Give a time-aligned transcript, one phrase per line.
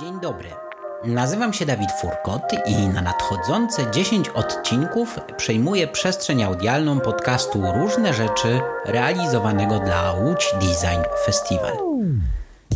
[0.00, 0.48] Dzień dobry.
[1.04, 8.60] Nazywam się Dawid Furkot i na nadchodzące 10 odcinków przejmuję przestrzeń audialną podcastu Różne Rzeczy
[8.86, 11.72] realizowanego dla Łódź Design Festival.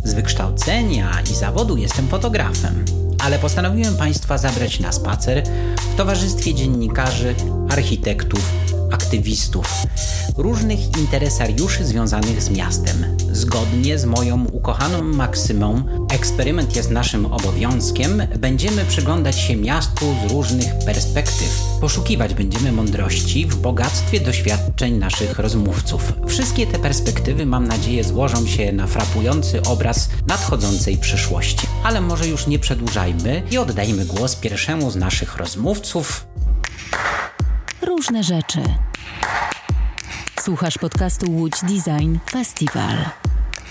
[0.03, 2.85] Z wykształcenia i zawodu jestem fotografem,
[3.23, 5.43] ale postanowiłem Państwa zabrać na spacer
[5.77, 7.35] w towarzystwie dziennikarzy,
[7.69, 8.51] architektów,
[8.91, 9.67] aktywistów,
[10.37, 13.17] różnych interesariuszy związanych z miastem.
[13.31, 20.73] Zgodnie z moją ukochaną maksymą, eksperyment jest naszym obowiązkiem, będziemy przyglądać się miastu z różnych
[20.85, 21.63] perspektyw.
[21.81, 26.13] Poszukiwać będziemy mądrości w bogactwie doświadczeń naszych rozmówców.
[26.27, 31.67] Wszystkie te perspektywy, mam nadzieję, złożą się na frapujący obraz nadchodzącej przyszłości.
[31.83, 36.27] Ale może już nie przedłużajmy i oddajmy głos pierwszemu z naszych rozmówców,
[38.01, 38.61] Różne rzeczy.
[40.39, 42.97] Słuchasz podcastu Łódź Design Festival.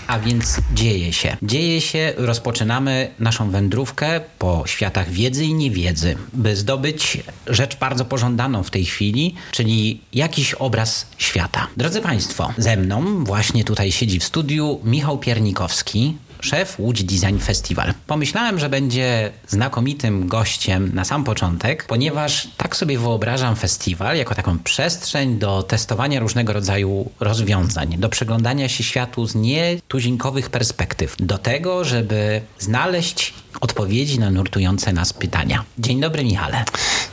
[0.07, 1.37] A więc dzieje się.
[1.43, 8.63] Dzieje się, rozpoczynamy naszą wędrówkę po światach wiedzy i niewiedzy, by zdobyć rzecz bardzo pożądaną
[8.63, 11.67] w tej chwili, czyli jakiś obraz świata.
[11.77, 17.93] Drodzy Państwo, ze mną właśnie tutaj siedzi w studiu Michał Piernikowski, szef Łódź Design Festival.
[18.07, 24.59] Pomyślałem, że będzie znakomitym gościem na sam początek, ponieważ tak sobie wyobrażam festiwal jako taką
[24.59, 31.85] przestrzeń do testowania różnego rodzaju rozwiązań, do przyglądania się światu z nietuzinkowych perspektyw, do tego,
[31.85, 35.63] żeby znaleźć odpowiedzi na nurtujące nas pytania.
[35.79, 36.65] Dzień dobry, Michale.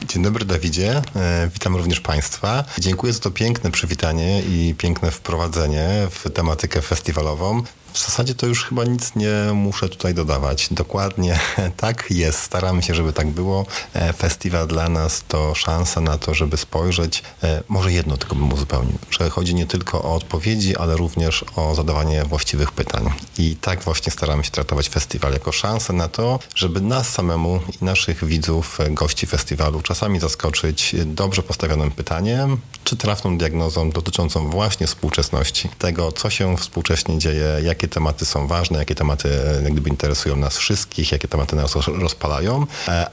[0.09, 1.03] Dzień dobry, Dawidzie.
[1.17, 2.65] E, witam również Państwa.
[2.79, 7.63] Dziękuję za to piękne przywitanie i piękne wprowadzenie w tematykę festiwalową.
[7.93, 10.69] W zasadzie to już chyba nic nie muszę tutaj dodawać.
[10.71, 11.39] Dokładnie
[11.77, 12.43] tak jest.
[12.43, 13.67] Staramy się, żeby tak było.
[13.95, 17.23] E, festiwal dla nas to szansa na to, żeby spojrzeć.
[17.43, 21.75] E, może jedno tylko bym uzupełnił, że chodzi nie tylko o odpowiedzi, ale również o
[21.75, 23.11] zadawanie właściwych pytań.
[23.39, 27.85] I tak właśnie staramy się traktować festiwal jako szansę na to, żeby nas samemu i
[27.85, 34.87] naszych widzów, e, gości festiwalu czasami zaskoczyć dobrze postawionym pytaniem, czy trafną diagnozą dotyczącą właśnie
[34.87, 39.29] współczesności, tego, co się współcześnie dzieje, jakie tematy są ważne, jakie tematy
[39.63, 42.67] jak gdyby interesują nas wszystkich, jakie tematy nas rozpalają.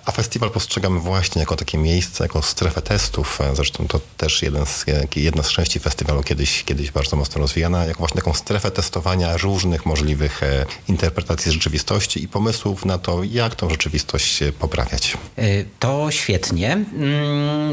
[0.06, 3.40] A festiwal postrzegamy właśnie jako takie miejsce, jako strefę testów.
[3.54, 8.00] Zresztą to też jeden z, jedna z części festiwalu kiedyś, kiedyś bardzo mocno rozwijana, jako
[8.00, 10.42] właśnie taką strefę testowania różnych możliwych
[10.88, 15.18] interpretacji rzeczywistości i pomysłów na to, jak tą rzeczywistość poprawiać.
[15.80, 16.86] To świetnie.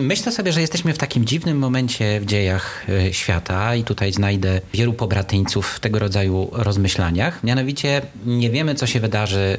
[0.00, 4.92] Myślę sobie, że jesteśmy w takim dziwnym momencie w dziejach świata i tutaj znajdę wielu
[4.92, 6.50] pobratyńców tego rodzaju
[6.82, 7.44] rozmyślaniach.
[7.44, 9.59] Mianowicie nie wiemy, co się wydarzy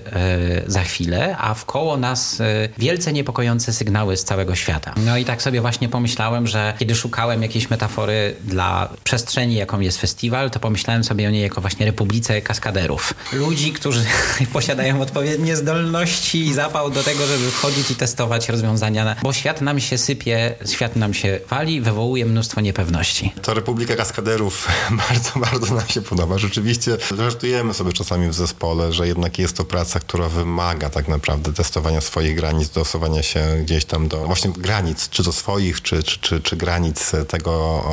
[0.68, 2.42] za chwilę, a wkoło nas
[2.78, 4.94] wielce niepokojące sygnały z całego świata.
[5.06, 10.02] No i tak sobie właśnie pomyślałem, że kiedy szukałem jakiejś metafory dla przestrzeni, jaką jest
[10.02, 13.14] festiwal, to pomyślałem sobie o niej jako właśnie republice kaskaderów.
[13.34, 14.06] Ludzi, którzy
[14.54, 19.80] posiadają odpowiednie zdolności i zapał do tego, żeby wchodzić i testować rozwiązania, bo świat nam
[19.80, 23.34] się sypie, świat nam się wali, wywołuje mnóstwo niepewności.
[23.42, 24.68] To Republika Kaskaderów
[25.10, 26.38] bardzo, bardzo nam się podoba.
[26.38, 31.54] Rzeczywiście żartujemy sobie czasami w zespole, że jednak jest to praca, która wymaga tak naprawdę
[31.54, 36.20] testowania swoich granic, dostosowania się gdzieś tam do właśnie granic, czy do swoich, czy, czy,
[36.20, 37.84] czy, czy granic tego,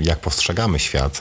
[0.00, 1.20] jak postrzegamy świat.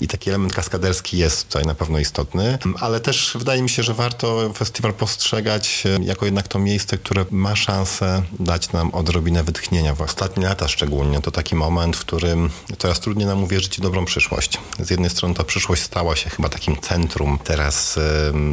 [0.00, 3.94] I taki element kaskaderski jest tutaj na pewno istotny, ale też wydaje mi się, że
[3.94, 9.94] warto festiwal postrzegać jako jednak to miejsce, które ma szansę dać nam odrobinę wytchnienia.
[9.94, 14.04] W ostatnie lata szczególnie to taki moment, w którym coraz trudniej nam uwierzyć w dobrą
[14.04, 14.58] przyszłość.
[14.80, 16.97] Z jednej strony ta przyszłość stała się chyba takim centrum
[17.44, 18.00] teraz y,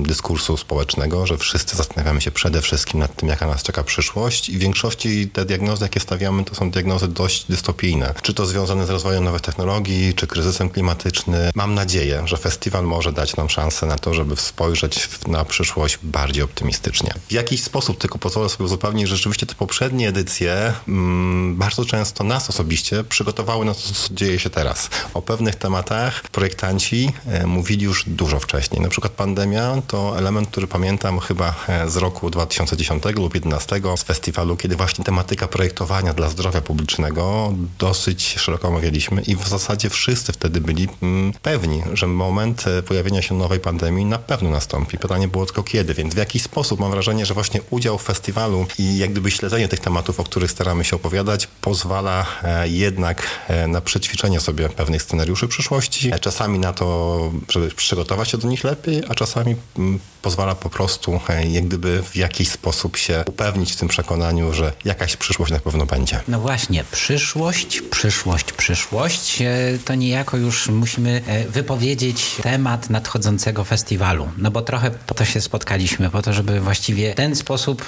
[0.04, 4.58] dyskursu społecznego, że wszyscy zastanawiamy się przede wszystkim nad tym, jaka nas czeka przyszłość i
[4.58, 8.14] w większości te diagnozy, jakie stawiamy, to są diagnozy dość dystopijne.
[8.22, 11.52] Czy to związane z rozwojem nowych technologii, czy kryzysem klimatycznym.
[11.56, 16.44] Mam nadzieję, że festiwal może dać nam szansę na to, żeby spojrzeć na przyszłość bardziej
[16.44, 17.14] optymistycznie.
[17.28, 22.24] W jakiś sposób tylko pozwolę sobie uzupełnić, że rzeczywiście te poprzednie edycje mm, bardzo często
[22.24, 24.90] nas osobiście przygotowały na to, co dzieje się teraz.
[25.14, 28.82] O pewnych tematach projektanci e, mówili już dużo wcześniej.
[28.82, 31.56] Na przykład pandemia to element, który pamiętam chyba
[31.88, 38.36] z roku 2010 lub 2011 z festiwalu, kiedy właśnie tematyka projektowania dla zdrowia publicznego dosyć
[38.38, 43.60] szeroko omawialiśmy i w zasadzie wszyscy wtedy byli mm, pewni, że moment pojawienia się nowej
[43.60, 44.98] pandemii na pewno nastąpi.
[44.98, 48.66] Pytanie było tylko kiedy, więc w jaki sposób mam wrażenie, że właśnie udział w festiwalu
[48.80, 53.68] i jak gdyby śledzenie tych tematów, o których staramy się opowiadać, pozwala e, jednak e,
[53.68, 58.64] na przećwiczenie sobie pewnych scenariuszy przyszłości, e, czasami na to, żeby przygotować się do nich
[58.64, 61.20] lepiej, a czasami mm, pozwala po prostu
[61.50, 65.86] jak gdyby w jakiś sposób się upewnić w tym przekonaniu, że jakaś przyszłość na pewno
[65.86, 66.20] będzie.
[66.28, 69.44] No właśnie, przyszłość, przyszłość, przyszłość,
[69.86, 76.10] to niejako już musimy wypowiedzieć temat nadchodzącego festiwalu, no bo trochę po to się spotkaliśmy,
[76.10, 77.86] po to, żeby właściwie w ten sposób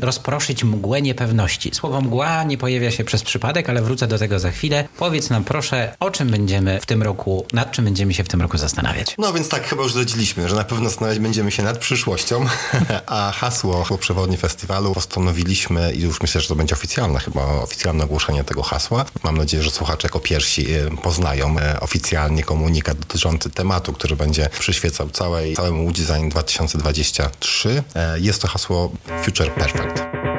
[0.00, 1.70] rozproszyć mgłę niepewności.
[1.74, 4.88] Słowo mgła nie pojawia się przez przypadek, ale wrócę do tego za chwilę.
[4.98, 8.42] Powiedz nam proszę, o czym będziemy w tym roku, nad czym będziemy się w tym
[8.42, 9.14] roku zastanawiać.
[9.24, 12.46] No więc tak chyba już zdradziliśmy, że na pewno zastanawiać będziemy się nad przyszłością,
[13.06, 18.44] a hasło przewodnie festiwalu postanowiliśmy i już myślę, że to będzie oficjalne chyba oficjalne ogłoszenie
[18.44, 19.04] tego hasła.
[19.22, 24.48] Mam nadzieję, że słuchacze jako pierwsi e, poznają e, oficjalnie komunikat dotyczący tematu, który będzie
[24.58, 27.82] przyświecał całej, całemu Design 2023.
[27.94, 28.92] E, jest to hasło
[29.24, 30.33] Future Perfect.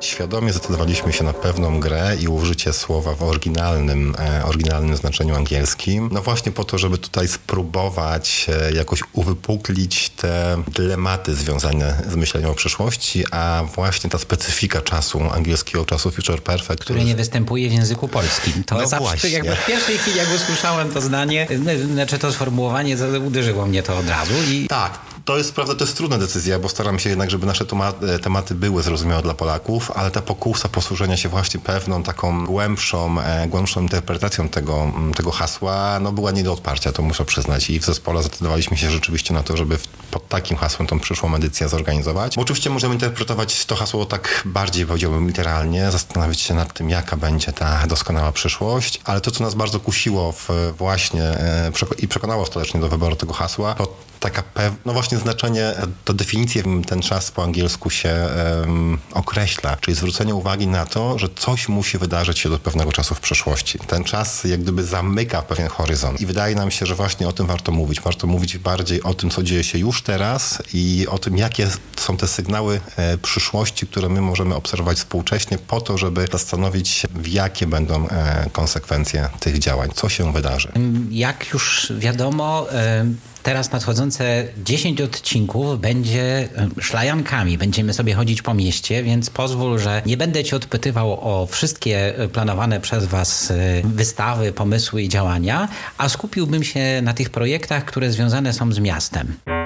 [0.00, 6.08] Świadomie zdecydowaliśmy się na pewną grę i użycie słowa w oryginalnym, e, oryginalnym znaczeniu angielskim.
[6.12, 12.50] No właśnie po to, żeby tutaj spróbować e, jakoś uwypuklić te dylematy związane z myśleniem
[12.50, 16.84] o przyszłości, a właśnie ta specyfika czasu angielskiego, czasu future perfect.
[16.84, 18.64] Który nie występuje w języku polskim.
[18.64, 19.30] To no zawsze, właśnie.
[19.30, 21.48] jakby w pierwszej chwili, jak usłyszałem to zdanie,
[21.92, 22.96] znaczy to sformułowanie,
[23.26, 24.34] uderzyło mnie to od razu.
[24.50, 24.66] I...
[24.68, 27.64] Tak, to jest prawda, to jest trudna decyzja, bo staram się jednak, żeby nasze
[28.02, 33.20] e, tematy były zrozumiałe dla Polaków, ale ta pokusa posłużenia się właśnie pewną taką głębszą,
[33.20, 37.70] e, głębszą interpretacją tego, tego hasła, no była nie do odparcia, to muszę przyznać.
[37.70, 39.78] I w zespole zdecydowaliśmy się rzeczywiście na to, żeby
[40.10, 42.36] pod takim hasłem tą przyszłą edycję zorganizować.
[42.36, 47.16] Bo oczywiście możemy interpretować to hasło tak bardziej, powiedziałbym, literalnie, zastanowić się nad tym, jaka
[47.16, 52.42] będzie ta doskonała przyszłość, ale to, co nas bardzo kusiło w właśnie e, i przekonało
[52.42, 53.86] ostatecznie do wyboru tego hasła, to
[54.20, 55.72] taka pewna, no właśnie znaczenie,
[56.04, 58.28] to definicję ten czas po angielsku się
[58.60, 63.14] um, określa, czyli zwrócenie uwagi na to, że coś musi wydarzyć się do pewnego czasu
[63.14, 63.78] w przeszłości.
[63.78, 67.46] Ten czas jak gdyby zamyka pewien horyzont i wydaje nam się, że właśnie o tym
[67.46, 68.00] warto mówić.
[68.00, 72.16] Warto mówić bardziej o tym, co dzieje się już teraz i o tym, jakie są
[72.16, 77.66] te sygnały e, przyszłości, które my możemy obserwować współcześnie po to, żeby zastanowić się, jakie
[77.66, 80.72] będą e, konsekwencje tych działań, co się wydarzy.
[81.10, 83.04] Jak już wiadomo, e,
[83.42, 86.48] teraz nadchodzące 10 odcinków będzie
[86.80, 87.58] szlajankami.
[87.58, 92.28] Będziemy sobie chodzić po mieście, więc pozwól, że nie będę Cię odpytywał o wszystkie e,
[92.28, 93.54] planowane przez Was e,
[93.84, 99.59] wystawy, pomysły i działania, a skupiłbym się na tych projektach, które związane są z miastem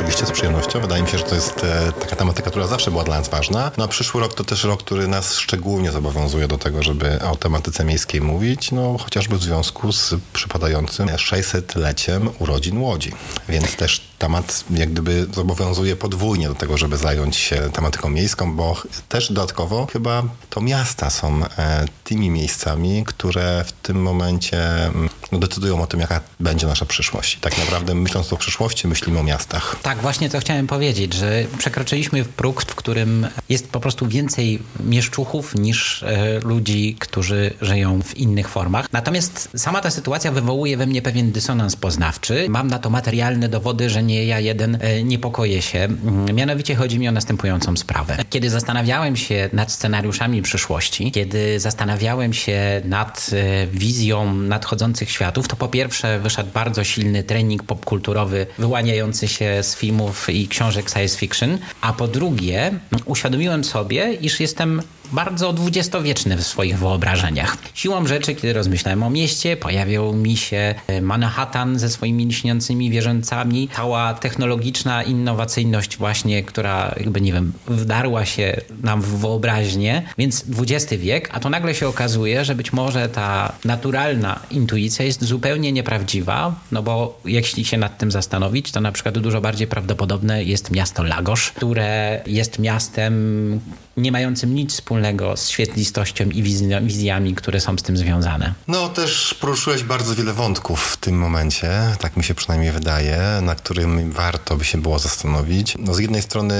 [0.00, 0.80] oczywiście z przyjemnością.
[0.80, 3.70] Wydaje mi się, że to jest e, taka tematyka, która zawsze była dla nas ważna.
[3.78, 7.36] No a przyszły rok to też rok, który nas szczególnie zobowiązuje do tego, żeby o
[7.36, 13.12] tematyce miejskiej mówić, no chociażby w związku z przypadającym 600-leciem urodzin Łodzi.
[13.48, 18.82] Więc też temat jak gdyby zobowiązuje podwójnie do tego, żeby zająć się tematyką miejską, bo
[19.08, 25.38] też dodatkowo chyba to miasta są e, tymi miejscami, które w tym momencie mm, no,
[25.38, 27.38] decydują o tym, jaka będzie nasza przyszłość.
[27.40, 29.76] tak naprawdę myśląc o przyszłości, myślimy o miastach.
[29.82, 35.54] Tak, właśnie to chciałem powiedzieć, że przekroczyliśmy próg, w którym jest po prostu więcej mieszczuchów
[35.54, 38.92] niż e, ludzi, którzy żyją w innych formach.
[38.92, 42.46] Natomiast sama ta sytuacja wywołuje we mnie pewien dysonans poznawczy.
[42.48, 45.78] Mam na to materialne dowody, że nie ja jeden e, niepokoję się.
[45.78, 48.16] Mm, mianowicie chodzi mi o następującą sprawę.
[48.30, 55.56] Kiedy zastanawiałem się nad scenariuszami przyszłości, kiedy zastanawiałem się nad e, wizją nadchodzących światów, to
[55.56, 61.58] po pierwsze wyszedł bardzo silny trening popkulturowy wyłaniający się z filmów i książek science fiction,
[61.80, 62.72] a po drugie
[63.04, 67.56] uświadomiłem sobie, iż jestem bardzo dwudziestowieczny w swoich wyobrażeniach.
[67.74, 73.68] Siłą rzeczy, kiedy rozmyślałem o mieście, pojawiał mi się e, Manhattan ze swoimi liśniącymi wieżącami,
[73.76, 81.02] cała technologiczna innowacyjność właśnie, która jakby, nie wiem, wdarła się nam w wyobraźnię, więc XX
[81.02, 86.54] wiek, a to nagle się okazuje, że być może ta naturalna intuicja jest zupełnie nieprawdziwa,
[86.72, 91.02] no bo jeśli się nad tym zastanowić, to na przykład dużo bardziej prawdopodobne jest miasto
[91.02, 93.60] Lagos, które jest miastem
[93.96, 96.42] nie mającym nic wspólnego z świetlistością i
[96.82, 98.54] wizjami, które są z tym związane.
[98.68, 101.70] No też poruszyłeś bardzo wiele wątków w tym momencie,
[102.00, 105.74] tak mi się przynajmniej wydaje, na którym warto by się było zastanowić.
[105.78, 106.54] No z jednej strony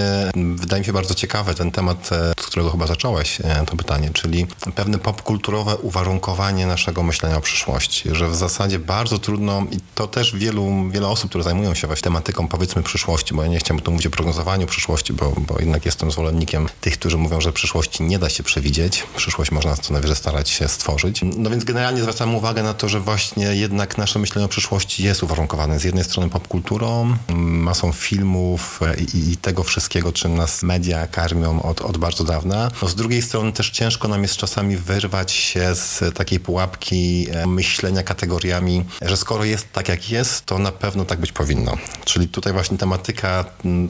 [0.54, 4.10] wydaje mi się bardzo ciekawy ten temat, e, z którego chyba zacząłeś e, to pytanie,
[4.12, 10.06] czyli pewne popkulturowe uwarunkowanie naszego myślenia o przyszłości, że w zasadzie bardzo trudno i to
[10.06, 13.84] też wielu, wiele osób, które zajmują się właśnie tematyką powiedzmy przyszłości, bo ja nie chciałbym
[13.84, 18.02] tu mówić o prognozowaniu przyszłości, bo, bo jednak jestem zwolennikiem tych, którzy mówią, że przyszłości
[18.02, 19.04] nie da się przewidzieć.
[19.16, 21.20] Przyszłość można co najwyżej starać się stworzyć.
[21.36, 25.22] No więc generalnie zwracamy uwagę na to, że właśnie jednak nasze myślenie o przyszłości jest
[25.22, 28.80] uwarunkowane z jednej strony popkulturą, masą filmów
[29.14, 32.70] i, i tego wszystkiego, czym nas media karmią od, od bardzo dawna.
[32.82, 37.46] No z drugiej strony też ciężko nam jest czasami wyrwać się z takiej pułapki e,
[37.46, 41.76] myślenia kategoriami, że skoro jest tak jak jest, to na pewno tak być powinno.
[42.04, 43.44] Czyli tutaj właśnie tematyka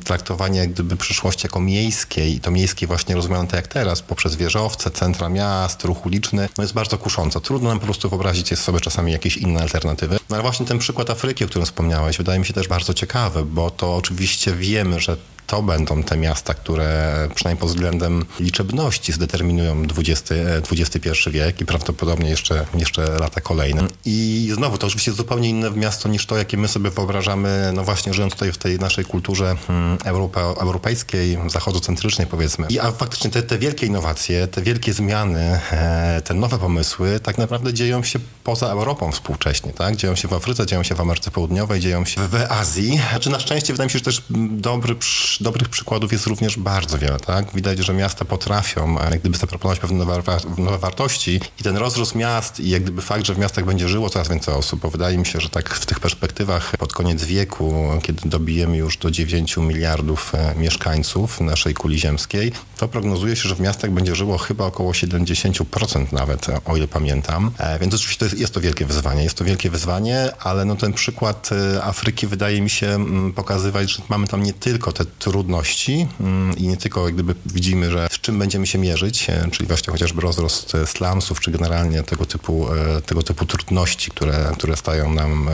[0.05, 4.37] traktowania jak gdyby przyszłości jako miejskiej i to miejskie właśnie rozumiane tak jak teraz, poprzez
[4.37, 7.41] wieżowce, centra miast, ruch uliczny, no jest bardzo kusząca.
[7.41, 10.19] Trudno nam po prostu wyobrazić sobie czasami jakieś inne alternatywy.
[10.31, 13.45] No ale właśnie ten przykład Afryki, o którym wspomniałeś, wydaje mi się też bardzo ciekawy,
[13.45, 15.17] bo to oczywiście wiemy, że
[15.51, 20.33] to będą te miasta, które przynajmniej pod względem liczebności zdeterminują XX,
[20.73, 23.83] XXI e, wiek i prawdopodobnie jeszcze, jeszcze lata kolejne.
[24.05, 28.15] I znowu, to oczywiście zupełnie inne miasto niż to, jakie my sobie wyobrażamy, no właśnie
[28.15, 32.67] żyjąc tutaj w tej naszej kulturze hmm, Europa, europejskiej, zachodocentrycznej powiedzmy.
[32.71, 37.39] I a faktycznie te, te wielkie innowacje, te wielkie zmiany, e, te nowe pomysły tak
[37.39, 39.97] naprawdę dzieją się poza Europą współcześnie, tak?
[39.97, 43.01] Dzieją się w Afryce, dzieją się w Ameryce Południowej, dzieją się w Azji.
[43.11, 44.97] Znaczy na szczęście wydaje mi się, że też dobry
[45.41, 47.55] dobrych przykładów jest również bardzo wiele, tak?
[47.55, 50.23] Widać, że miasta potrafią jak gdyby zaproponować pewne nowe,
[50.59, 54.11] nowe wartości i ten rozrost miast i jak gdyby fakt, że w miastach będzie żyło
[54.11, 57.75] coraz więcej osób, bo wydaje mi się, że tak w tych perspektywach pod koniec wieku,
[58.03, 63.55] kiedy dobijemy już do 9 miliardów e, mieszkańców naszej kuli ziemskiej, to prognozuje się, że
[63.55, 67.51] w miastach będzie żyło chyba około 70% nawet, e, o ile pamiętam.
[67.59, 69.25] E, więc oczywiście to jest, jest to wielkie wyzwanie.
[69.25, 71.51] Jest to wielkie wyzwanie, ale no ten przykład
[71.83, 76.69] Afryki wydaje mi się mm, pokazywać, że mamy tam nie tylko te trudności mm, i
[76.69, 80.21] nie tylko jak gdyby widzimy, że z czym będziemy się mierzyć, e, czyli właśnie chociażby
[80.21, 85.49] rozrost e, slumsów, czy generalnie tego typu, e, tego typu trudności, które, które stają nam,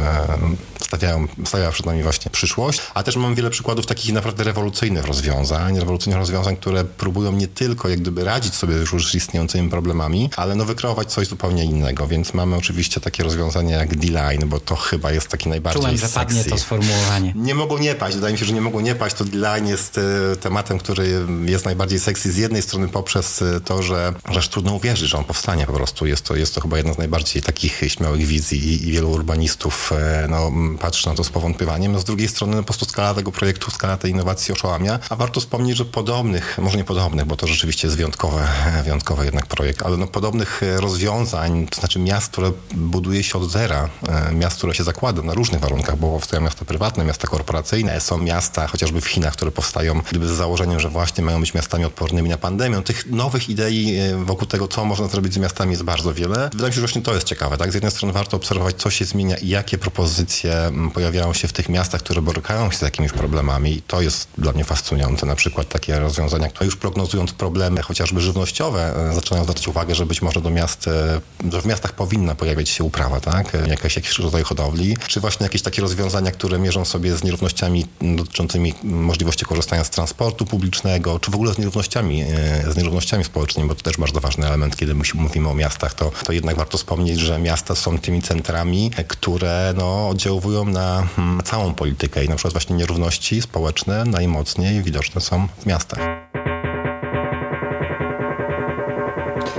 [0.81, 5.79] stawiają, stawia przed nami właśnie przyszłość, a też mamy wiele przykładów takich naprawdę rewolucyjnych rozwiązań,
[5.79, 10.55] rewolucyjnych rozwiązań, które próbują nie tylko jak gdyby radzić sobie już z istniejącymi problemami, ale
[10.55, 15.13] no wykreować coś zupełnie innego, więc mamy oczywiście takie rozwiązania jak D-Line, bo to chyba
[15.13, 17.33] jest taki najbardziej Czułem, że padnie to sformułowanie.
[17.37, 19.99] Nie mogło nie paść, wydaje mi się, że nie mogło nie paść, to D-Line jest
[19.99, 24.75] e, tematem, który jest najbardziej sexy z jednej strony poprzez e, to, że, że trudno
[24.75, 26.07] uwierzyć, że on powstanie po prostu.
[26.07, 29.93] Jest to, jest to chyba jedna z najbardziej takich śmiałych wizji i, i wielu urbanistów
[29.93, 31.93] e, no, patrzy na to z powątpiewaniem.
[31.93, 35.17] No, z drugiej strony no, po prostu skala tego projektu, skala tej innowacji oszałamia, a
[35.17, 38.49] warto wspomnieć, że podobnych, może nie podobnych, bo to rzeczywiście jest wyjątkowe,
[38.85, 43.89] wyjątkowy jednak projekt, ale no, podobnych rozwiązań, to znaczy miast, które buduje się od zera,
[44.33, 48.67] miast, które się zakłada na różnych warunkach, bo powstają miasta prywatne, miasta korporacyjne, są miasta
[48.67, 52.39] chociażby w Chinach, które powstają gdyby z założeniem, że właśnie mają być miastami odpornymi na
[52.39, 52.83] pandemię.
[52.83, 56.49] Tych nowych idei e, wokół tego, co można zrobić z miastami jest bardzo wiele.
[56.53, 57.57] Wydaje mi się, że właśnie to jest ciekawe.
[57.57, 57.71] Tak?
[57.71, 61.69] Z jednej strony warto obserwować, co się zmienia i jakie propozycje pojawiają się w tych
[61.69, 63.83] miastach, które borykają się z jakimiś problemami.
[63.87, 65.27] To jest dla mnie fascynujące.
[65.27, 70.07] Na przykład takie rozwiązania, które już prognozując problemy chociażby żywnościowe, e, zaczynają zwracać uwagę, że
[70.07, 71.21] być może do miast, e,
[71.53, 73.53] że w miastach powinna pojawiać się uprawa, tak?
[73.69, 78.75] Jakaś, jakiś rodzaj hodowli, czy właśnie jakieś takie rozwiązania, które mierzą sobie z nierównościami dotyczącymi
[78.83, 83.75] możliwości korzystania z transportu publicznego, czy w ogóle z nierównościami, e, z nierównościami społecznymi, bo
[83.75, 87.39] to też bardzo ważny element, kiedy mówimy o miastach, to, to jednak warto wspomnieć, że
[87.39, 92.77] miasta są tymi centrami, które no, oddziałują na hmm, całą politykę i na przykład właśnie
[92.77, 96.26] nierówności społeczne najmocniej widoczne są w miastach.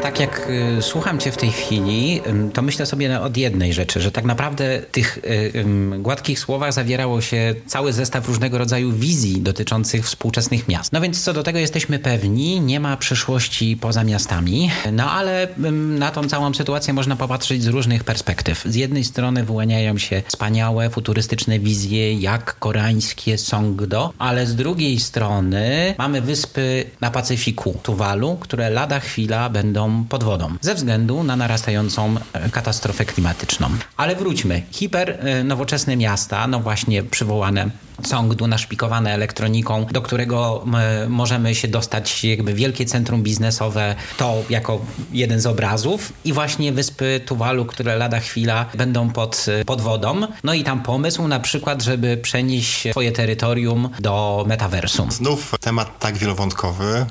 [0.01, 0.50] Tak jak
[0.80, 2.22] y, słucham Cię w tej chwili,
[2.54, 5.66] to myślę sobie od jednej rzeczy, że tak naprawdę tych y,
[6.00, 10.94] gładkich słowach zawierało się cały zestaw różnego rodzaju wizji dotyczących współczesnych miast.
[10.94, 15.48] No więc co do tego jesteśmy pewni, nie ma przyszłości poza miastami, no ale
[15.98, 18.63] na tą całą sytuację można popatrzeć z różnych perspektyw.
[18.66, 25.96] Z jednej strony wyłaniają się wspaniałe, futurystyczne wizje, jak koreańskie Songdo, ale z drugiej strony
[25.98, 32.15] mamy wyspy na Pacyfiku, Tuwalu, które lada chwila będą pod wodą ze względu na narastającą
[32.34, 33.70] e, katastrofę klimatyczną.
[33.98, 34.62] Ale wróćmy.
[34.72, 37.70] Hiper e, nowoczesne miasta, no właśnie przywołane
[38.06, 40.66] Songdu naszpikowane elektroniką, do którego
[41.10, 44.80] możemy się dostać jakby wielkie centrum biznesowe, to jako
[45.12, 50.22] jeden z obrazów i właśnie wyspy Tuwalu, które lada chwila będą pod, pod wodą.
[50.44, 55.12] No i tam pomysł na przykład, żeby przenieść swoje terytorium do metaversum.
[55.12, 57.06] Znów temat tak wielowątkowy,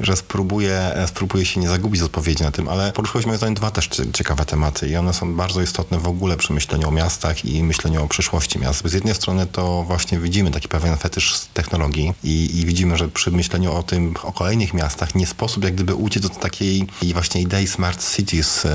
[0.00, 3.70] że spróbuję, spróbuję się nie zagubić z odpowiedzi na tym, ale poruszyłeś moim zdaniem dwa
[3.70, 7.62] też ciekawe tematy i one są bardzo istotne w ogóle przy myśleniu o miastach i
[7.62, 8.88] myśleniu o przyszłości miast.
[8.88, 13.08] Z jednej strony to właśnie widzimy widzimy taki pewien fetysz technologii i, i widzimy, że
[13.08, 17.40] przy myśleniu o tym, o kolejnych miastach nie sposób jak gdyby uciec od takiej właśnie
[17.40, 18.66] idei smart cities,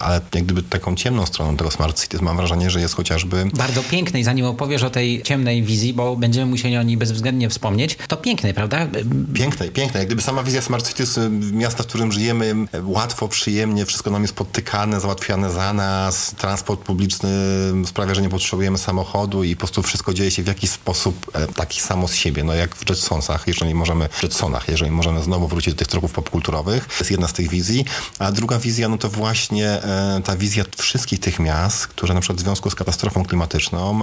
[0.00, 3.50] ale jak gdyby taką ciemną stroną tego smart cities mam wrażenie, że jest chociażby...
[3.54, 7.98] Bardzo pięknej, zanim opowiesz o tej ciemnej wizji, bo będziemy musieli o niej bezwzględnie wspomnieć,
[8.08, 8.86] to pięknej, prawda?
[9.34, 10.00] Pięknej, pięknej.
[10.00, 11.18] Jak gdyby sama wizja smart cities,
[11.52, 17.30] miasta, w którym żyjemy, łatwo, przyjemnie, wszystko nam jest podtykane, załatwiane za nas, transport publiczny
[17.86, 20.91] sprawia, że nie potrzebujemy samochodu i po prostu wszystko dzieje się w jakiś sposób
[21.32, 22.44] e, taki samo z siebie.
[22.44, 26.86] No jak w Jetsonsach, jeżeli możemy, Jetsonach, jeżeli możemy znowu wrócić do tych tropów popkulturowych.
[26.86, 27.84] To jest jedna z tych wizji.
[28.18, 32.38] A druga wizja, no to właśnie e, ta wizja wszystkich tych miast, które na przykład
[32.38, 34.02] w związku z katastrofą klimatyczną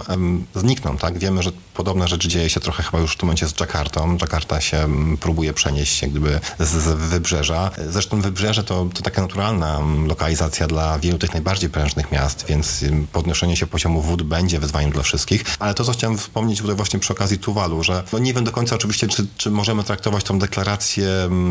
[0.56, 1.18] znikną, tak?
[1.18, 4.18] Wiemy, że podobna rzecz dzieje się trochę chyba już w tym momencie z Jakartą.
[4.22, 4.88] Jakarta się
[5.20, 7.72] próbuje przenieść jak gdyby z, z wybrzeża.
[7.90, 13.58] Zresztą wybrzeże to, to taka naturalna lokalizacja dla wielu tych najbardziej prężnych miast, więc podnoszenie
[13.58, 15.44] się poziomu wód będzie wyzwaniem dla wszystkich.
[15.60, 18.52] Ale to, co chciałem wspomnieć tutaj właśnie przy okazji Tuwalu, że no nie wiem do
[18.52, 21.10] końca oczywiście, czy, czy możemy traktować tą deklarację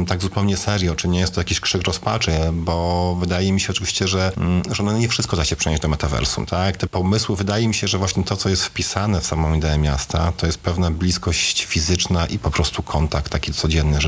[0.09, 4.09] tak zupełnie serio, czy nie jest to jakiś krzyk rozpaczy, bo wydaje mi się oczywiście,
[4.09, 4.33] że,
[4.71, 6.77] że no nie wszystko da się przenieść do metaversum, tak?
[6.77, 10.33] Te pomysły, wydaje mi się, że właśnie to, co jest wpisane w samą ideę miasta,
[10.37, 13.99] to jest pewna bliskość fizyczna i po prostu kontakt taki codzienny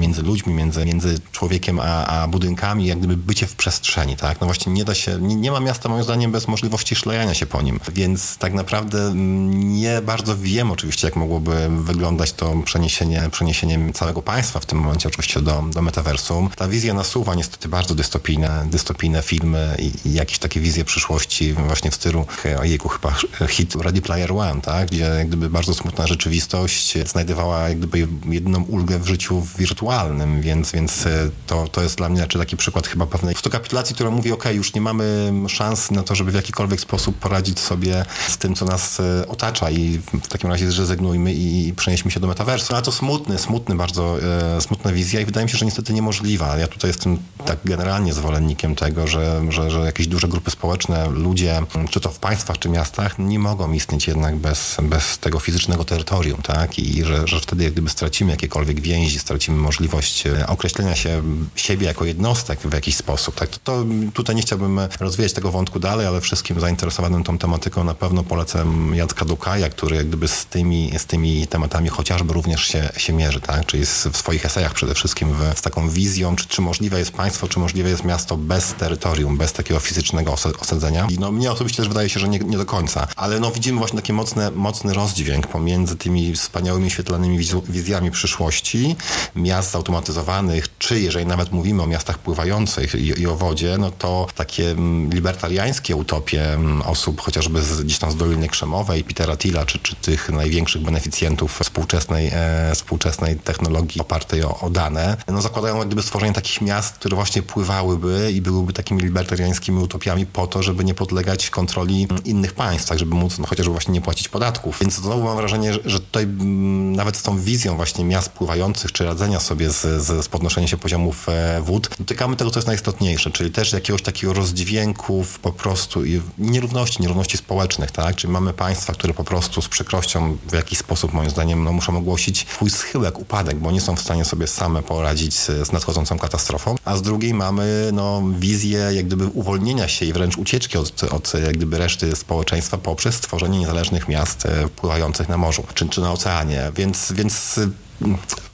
[0.00, 4.40] między ludźmi, między, między człowiekiem a, a budynkami, jak gdyby bycie w przestrzeni, tak?
[4.40, 7.46] No właśnie nie da się, nie, nie ma miasta moim zdaniem bez możliwości szlejania się
[7.46, 13.92] po nim, więc tak naprawdę nie bardzo wiem oczywiście, jak mogłoby wyglądać to przeniesienie, przeniesienie
[13.92, 16.50] całego państwa w tym momencie oczywiście do, do metaversum.
[16.56, 21.90] Ta wizja nasuwa niestety bardzo dystopijne, dystopijne filmy i, i jakieś takie wizje przyszłości właśnie
[21.90, 22.26] w stylu,
[22.58, 23.14] ojejku, chyba
[23.48, 24.88] hit Ready Player One, tak?
[24.88, 30.72] Gdzie jak gdyby bardzo smutna rzeczywistość znajdowała jak gdyby jedną ulgę w życiu wirtualnym, więc,
[30.72, 31.04] więc
[31.46, 34.74] to, to jest dla mnie znaczy taki przykład chyba pewnej kapitulacji, która mówi, ok, już
[34.74, 39.00] nie mamy szans na to, żeby w jakikolwiek sposób poradzić sobie z tym, co nas
[39.00, 39.83] e, otacza i
[40.22, 42.74] w takim razie zrezygnujmy i przenieśmy się do metaversu.
[42.74, 44.18] Ale to smutny, smutny, bardzo
[44.56, 46.56] e, smutna wizja i wydaje mi się, że niestety niemożliwa.
[46.58, 51.62] Ja tutaj jestem tak generalnie zwolennikiem tego, że, że, że jakieś duże grupy społeczne, ludzie,
[51.90, 56.42] czy to w państwach, czy miastach, nie mogą istnieć jednak bez, bez tego fizycznego terytorium,
[56.42, 56.78] tak?
[56.78, 61.22] I że, że wtedy jak gdyby stracimy jakiekolwiek więzi, stracimy możliwość e, określenia się
[61.56, 63.48] siebie jako jednostek w jakiś sposób, tak?
[63.48, 67.94] To, to tutaj nie chciałbym rozwijać tego wątku dalej, ale wszystkim zainteresowanym tą tematyką na
[67.94, 72.90] pewno polecam Jacka Dukaja, który jak gdyby z tymi, z tymi tematami chociażby również się,
[72.96, 73.66] się mierzy, tak?
[73.66, 77.12] Czyli z, w swoich esejach przede wszystkim w, z taką wizją, czy, czy możliwe jest
[77.12, 81.06] państwo, czy możliwe jest miasto bez terytorium, bez takiego fizycznego osadzenia.
[81.10, 83.06] I no mnie osobiście też wydaje się, że nie, nie do końca.
[83.16, 87.38] Ale no widzimy właśnie taki mocny, mocny rozdźwięk pomiędzy tymi wspaniałymi, świetlanymi
[87.68, 88.96] wizjami przyszłości,
[89.36, 94.26] miast zautomatyzowanych, czy jeżeli nawet mówimy o miastach pływających i, i o wodzie, no to
[94.34, 99.63] takie mm, libertariańskie utopie mm, osób chociażby z, gdzieś tam z Doliny Krzemowej, Petera Tilla,
[99.64, 105.76] czy, czy tych największych beneficjentów współczesnej, e, współczesnej technologii opartej o, o, dane, no zakładają
[105.76, 110.62] jak gdyby stworzenie takich miast, które właśnie pływałyby i byłyby takimi libertariańskimi utopiami po to,
[110.62, 114.78] żeby nie podlegać kontroli innych państw, tak żeby móc no, chociażby właśnie nie płacić podatków.
[114.80, 119.04] Więc znowu mam wrażenie, że, tutaj mm, nawet z tą wizją właśnie miast pływających, czy
[119.04, 123.30] radzenia sobie z, z, z podnoszeniem się poziomów e, wód, dotykamy tego, co jest najistotniejsze,
[123.30, 128.16] czyli też jakiegoś takiego rozdźwięków po prostu i nierówności, nierówności społecznych, tak?
[128.16, 131.96] Czyli mamy państwa, które po prostu z przykrością w jakiś sposób, moim zdaniem, no, muszą
[131.96, 136.18] ogłosić swój schyłek, upadek, bo nie są w stanie sobie same poradzić z, z nadchodzącą
[136.18, 141.04] katastrofą, a z drugiej mamy no, wizję jak gdyby uwolnienia się i wręcz ucieczki od,
[141.04, 146.00] od jak gdyby reszty społeczeństwa poprzez stworzenie niezależnych miast e, pływających na morzu czy, czy
[146.00, 146.72] na oceanie.
[146.76, 147.60] Więc, więc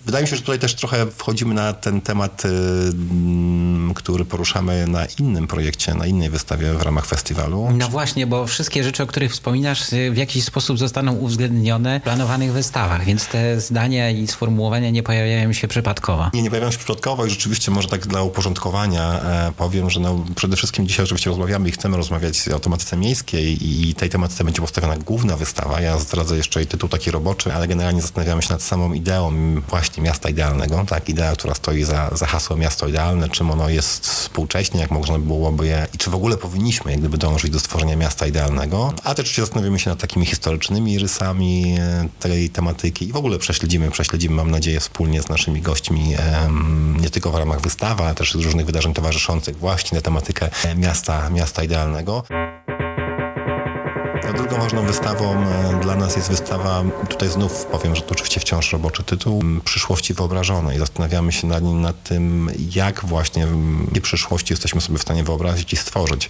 [0.06, 4.86] Wydaje mi się, że tutaj też trochę wchodzimy na ten temat, y, mm, który poruszamy
[4.86, 7.68] na innym projekcie, na innej wystawie w ramach festiwalu.
[7.72, 12.02] No właśnie, bo wszystkie rzeczy, o których wspominasz, y, w jakiś sposób zostaną uwzględnione w
[12.02, 16.30] planowanych wystawach, więc te zdania i sformułowania nie pojawiają się przypadkowo.
[16.34, 20.24] Nie, nie pojawiają się przypadkowo i rzeczywiście może tak dla uporządkowania e, powiem, że no,
[20.36, 23.58] przede wszystkim dzisiaj oczywiście rozmawiamy i chcemy rozmawiać o tematyce miejskiej
[23.88, 25.80] i tej tematyce będzie postawiona główna wystawa.
[25.80, 29.34] Ja zdradzę jeszcze i tytuł taki roboczy, ale generalnie zastanawiamy się nad samą ideą
[29.68, 34.06] właśnie miasta idealnego, tak, idea, która stoi za, za hasłem miasto idealne, czym ono jest
[34.06, 37.96] współcześnie, jak można byłoby je i czy w ogóle powinniśmy jak gdyby dążyć do stworzenia
[37.96, 43.12] miasta idealnego, a też się zastanowimy się nad takimi historycznymi rysami e, tej tematyki i
[43.12, 46.16] w ogóle prześledzimy, prześledzimy, mam nadzieję, wspólnie z naszymi gośćmi
[47.00, 51.30] nie tylko w ramach wystawy, ale też z różnych wydarzeń towarzyszących właśnie na tematykę miasta,
[51.30, 52.24] miasta idealnego.
[54.32, 58.40] No, drugą ważną wystawą e, dla nas jest wystawa, tutaj znów powiem, że to oczywiście
[58.40, 60.78] wciąż roboczy tytuł, Przyszłości wyobrażonej.
[60.78, 65.76] Zastanawiamy się nad, nad tym, jak właśnie w przyszłości jesteśmy sobie w stanie wyobrazić i
[65.76, 66.28] stworzyć.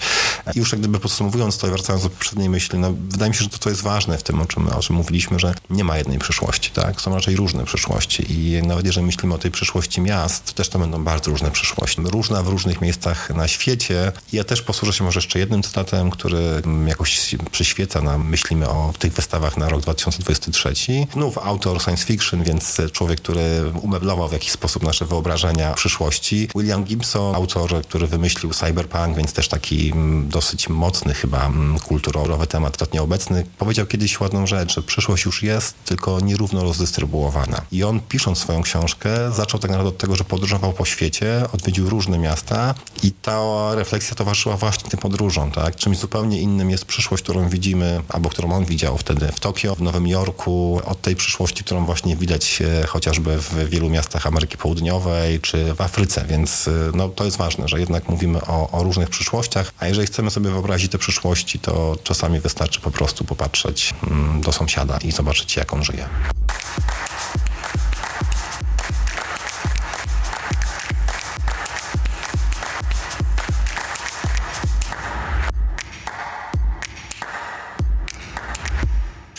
[0.55, 3.45] I już jak gdyby podsumowując to i wracając do poprzedniej myśli, no, wydaje mi się,
[3.45, 5.99] że to, co jest ważne w tym, o czym, o czym mówiliśmy, że nie ma
[5.99, 7.01] jednej przyszłości, tak?
[7.01, 10.79] Są raczej różne przyszłości i nawet jeżeli myślimy o tej przyszłości miast, to też to
[10.79, 12.03] będą bardzo różne przyszłości.
[12.05, 14.13] Różna w różnych miejscach na świecie.
[14.33, 19.13] Ja też posłużę się może jeszcze jednym cytatem, który jakoś przyświeca nam, myślimy o tych
[19.13, 20.75] wystawach na rok 2023.
[21.13, 26.49] Znów autor science fiction, więc człowiek, który umeblował w jakiś sposób nasze wyobrażenia przyszłości.
[26.57, 32.47] William Gibson, autor, który wymyślił cyberpunk, więc też taki mm, dosyć mocny chyba mm, kulturowy
[32.47, 37.63] temat, istotnie obecny, powiedział kiedyś ładną rzecz, że przyszłość już jest, tylko nierówno rozdystrybuowana.
[37.73, 41.91] I on pisząc swoją książkę zaczął tak naprawdę od tego, że podróżował po świecie, odwiedził
[41.91, 43.41] różne miasta i ta
[43.75, 45.77] refleksja towarzyszyła właśnie tym podróżom, tak?
[45.77, 49.83] Czymś zupełnie innym jest przyszłość, którą widzimy, albo którą on widział wtedy w Tokio, w
[49.83, 55.41] Nowym Jorku, od tej przyszłości, którą właśnie widać e, chociażby w wielu miastach Ameryki Południowej
[55.41, 59.11] czy w Afryce, więc e, no, to jest ważne, że jednak mówimy o, o różnych
[59.11, 64.41] przyszłościach, a jeżeli chcemy sobie wyobrazić te przyszłości, to czasami wystarczy po prostu popatrzeć mm,
[64.41, 66.09] do sąsiada i zobaczyć, jak on żyje.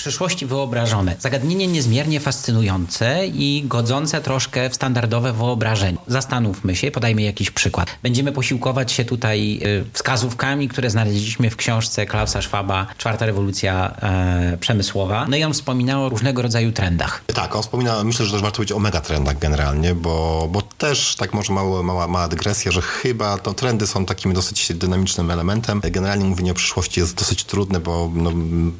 [0.01, 1.15] Przyszłości wyobrażone.
[1.19, 5.97] Zagadnienie niezmiernie fascynujące i godzące troszkę w standardowe wyobrażenie.
[6.07, 7.87] Zastanówmy się, podajmy jakiś przykład.
[8.03, 14.57] Będziemy posiłkować się tutaj y, wskazówkami, które znaleźliśmy w książce Klausa Schwaba Czwarta rewolucja e,
[14.57, 15.25] przemysłowa.
[15.29, 17.23] No i on wspominał o różnego rodzaju trendach.
[17.33, 21.33] Tak, on wspominał, myślę, że też warto powiedzieć o megatrendach generalnie, bo, bo też tak
[21.33, 25.81] może mała, mała, mała dygresja, że chyba to trendy są takim dosyć dynamicznym elementem.
[25.91, 28.31] Generalnie mówienie o przyszłości jest dosyć trudne, bo no,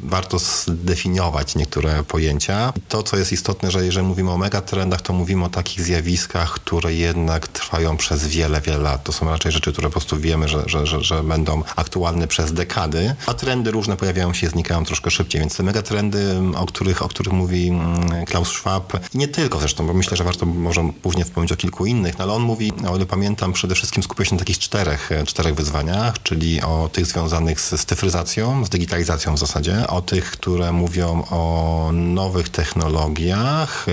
[0.03, 1.10] warto zdefiniować
[1.55, 2.73] niektóre pojęcia.
[2.89, 6.93] To, co jest istotne, że jeżeli mówimy o megatrendach, to mówimy o takich zjawiskach, które
[6.93, 9.03] jednak trwają przez wiele, wiele lat.
[9.03, 12.53] To są raczej rzeczy, które po prostu wiemy, że, że, że, że będą aktualne przez
[12.53, 17.07] dekady, a trendy różne pojawiają się znikają troszkę szybciej, więc te megatrendy, o których, o
[17.07, 21.51] których mówi mm, Klaus Schwab, nie tylko zresztą, bo myślę, że warto może później wspomnieć
[21.51, 24.39] o kilku innych, no ale on mówi, o ile pamiętam, przede wszystkim skupia się na
[24.39, 29.87] takich czterech, czterech wyzwaniach, czyli o tych związanych z, z cyfryzacją, z digitalizacją w zasadzie,
[29.87, 33.85] o tych, które mówią mówią o nowych technologiach,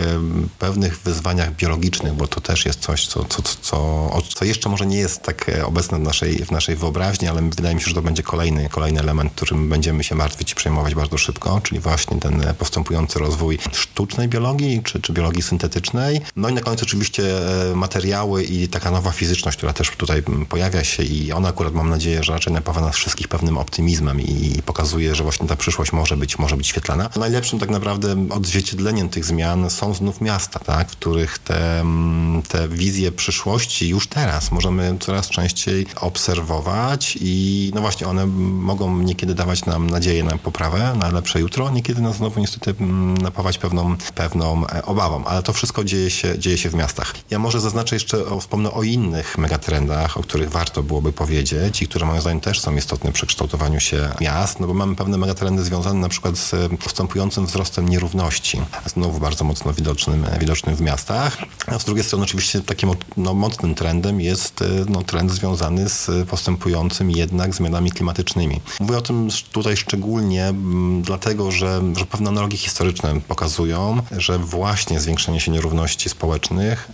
[0.58, 4.98] pewnych wyzwaniach biologicznych, bo to też jest coś, co, co, co, co jeszcze może nie
[4.98, 8.02] jest tak e, obecne w naszej, w naszej wyobraźni, ale wydaje mi się, że to
[8.02, 12.54] będzie kolejny, kolejny element, którym będziemy się martwić i przejmować bardzo szybko, czyli właśnie ten
[12.58, 16.20] postępujący rozwój sztucznej biologii czy, czy biologii syntetycznej.
[16.36, 17.22] No i na koniec oczywiście
[17.70, 21.90] e, materiały i taka nowa fizyczność, która też tutaj pojawia się i ona akurat mam
[21.90, 25.92] nadzieję, że raczej napawa nas wszystkich pewnym optymizmem i, i pokazuje, że właśnie ta przyszłość
[25.92, 30.90] może być, może być świetlana Najlepszym tak naprawdę odzwierciedleniem tych zmian są znów miasta, tak,
[30.90, 37.80] w których te, mm, te wizje przyszłości już teraz możemy coraz częściej obserwować i no
[37.80, 42.40] właśnie one mogą niekiedy dawać nam nadzieję na poprawę, na lepsze jutro, niekiedy nas znowu
[42.40, 46.74] niestety mm, napawać pewną, pewną e, obawą, ale to wszystko dzieje się, dzieje się w
[46.74, 47.14] miastach.
[47.30, 52.06] Ja może zaznaczę jeszcze, wspomnę o innych megatrendach, o których warto byłoby powiedzieć i które
[52.06, 56.00] moim zdaniem też są istotne przy kształtowaniu się miast, no bo mamy pewne megatrendy związane
[56.00, 56.54] na przykład z
[56.88, 61.36] postępującym wzrostem nierówności, znowu bardzo mocno widocznym, widocznym w miastach.
[61.66, 67.14] A z drugiej strony oczywiście takim no, mocnym trendem jest no, trend związany z postępującymi
[67.14, 68.60] jednak zmianami klimatycznymi.
[68.80, 70.54] Mówię o tym tutaj szczególnie
[71.02, 76.90] dlatego, że, że pewne analogie historyczne pokazują, że właśnie zwiększenie się nierówności społecznych,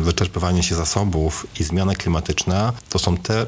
[0.00, 3.46] wyczerpywanie się zasobów i zmiana klimatyczna to są te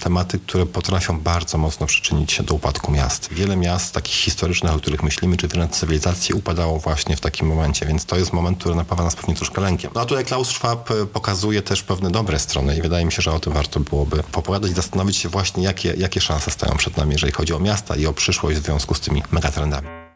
[0.00, 3.28] tematy, które potrafią bardzo mocno przyczynić się do upadku miast.
[3.32, 7.86] Wiele miast takich historycznych, o których myślimy, czy wręcz cywilizacji upadało właśnie w takim momencie,
[7.86, 9.90] więc to jest moment, który napawa nas pewnie troszkę lękiem.
[9.94, 13.22] No a tutaj Klaus Schwab e, pokazuje też pewne dobre strony i wydaje mi się,
[13.22, 16.96] że o tym warto byłoby popowiadać i zastanowić się właśnie, jakie, jakie szanse stają przed
[16.96, 20.07] nami, jeżeli chodzi o miasta i o przyszłość w związku z tymi megatrendami.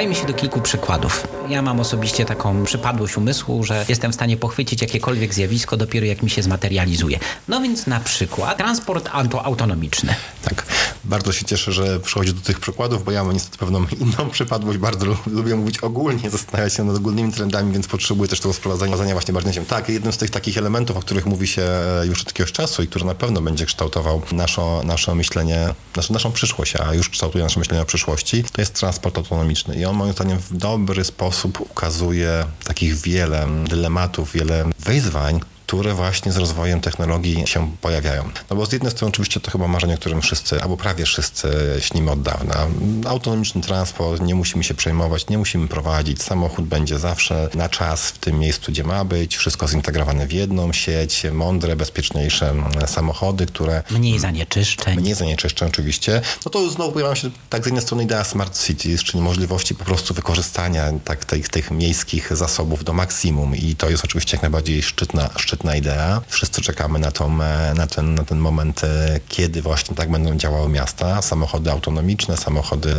[0.00, 1.26] Odwołajmy się do kilku przykładów.
[1.48, 6.22] Ja mam osobiście taką przypadłość umysłu, że jestem w stanie pochwycić jakiekolwiek zjawisko dopiero jak
[6.22, 7.18] mi się zmaterializuje.
[7.48, 10.14] No więc na przykład transport auto autonomiczny.
[10.42, 10.66] Tak.
[11.04, 14.78] Bardzo się cieszę, że przychodzi do tych przykładów, bo ja mam niestety pewną inną przypadłość.
[14.78, 19.34] Bardzo lubię mówić ogólnie, zastanawiać się nad ogólnymi trendami, więc potrzebuję też tego sprowadzenia właśnie
[19.34, 19.64] bardziej.
[19.64, 21.62] Tak, jednym z tych takich elementów, o których mówi się
[22.04, 26.32] już od jakiegoś czasu i który na pewno będzie kształtował naszą, nasze myślenie, naszą, naszą
[26.32, 29.76] przyszłość, a już kształtuje nasze myślenie o przyszłości, to jest transport autonomiczny.
[29.76, 35.40] I on moim zdaniem w dobry sposób ukazuje takich wiele dylematów, wiele wyzwań,
[35.70, 38.30] które właśnie z rozwojem technologii się pojawiają.
[38.50, 41.48] No bo z jednej strony oczywiście to chyba marzenie, o którym wszyscy, albo prawie wszyscy
[41.80, 42.66] śnimy od dawna.
[43.06, 48.18] Autonomiczny transport, nie musimy się przejmować, nie musimy prowadzić, samochód będzie zawsze na czas w
[48.18, 52.54] tym miejscu, gdzie ma być, wszystko zintegrowane w jedną sieć, mądre, bezpieczniejsze
[52.86, 53.82] samochody, które...
[53.90, 55.00] Mniej zanieczyszczeń.
[55.00, 56.20] Mniej zanieczyszczeń oczywiście.
[56.44, 59.84] No to znowu pojawia się tak z jednej strony idea smart cities, czyli możliwości po
[59.84, 64.82] prostu wykorzystania tak, tych, tych miejskich zasobów do maksimum i to jest oczywiście jak najbardziej
[64.82, 66.20] szczytna, szczytna idea.
[66.28, 67.36] Wszyscy czekamy na, tą,
[67.74, 71.22] na, ten, na ten moment, e, kiedy właśnie tak będą działały miasta.
[71.22, 72.94] Samochody autonomiczne, samochody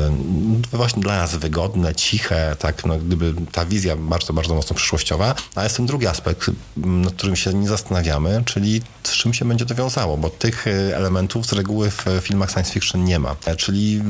[0.74, 5.36] właśnie dla nas wygodne, ciche, tak, no, gdyby ta wizja bardzo, bardzo mocno przyszłościowa.
[5.56, 9.66] A jest ten drugi aspekt, nad którym się nie zastanawiamy, czyli z czym się będzie
[9.66, 13.36] to wiązało, bo tych e, elementów z reguły w filmach science fiction nie ma.
[13.46, 14.02] E, czyli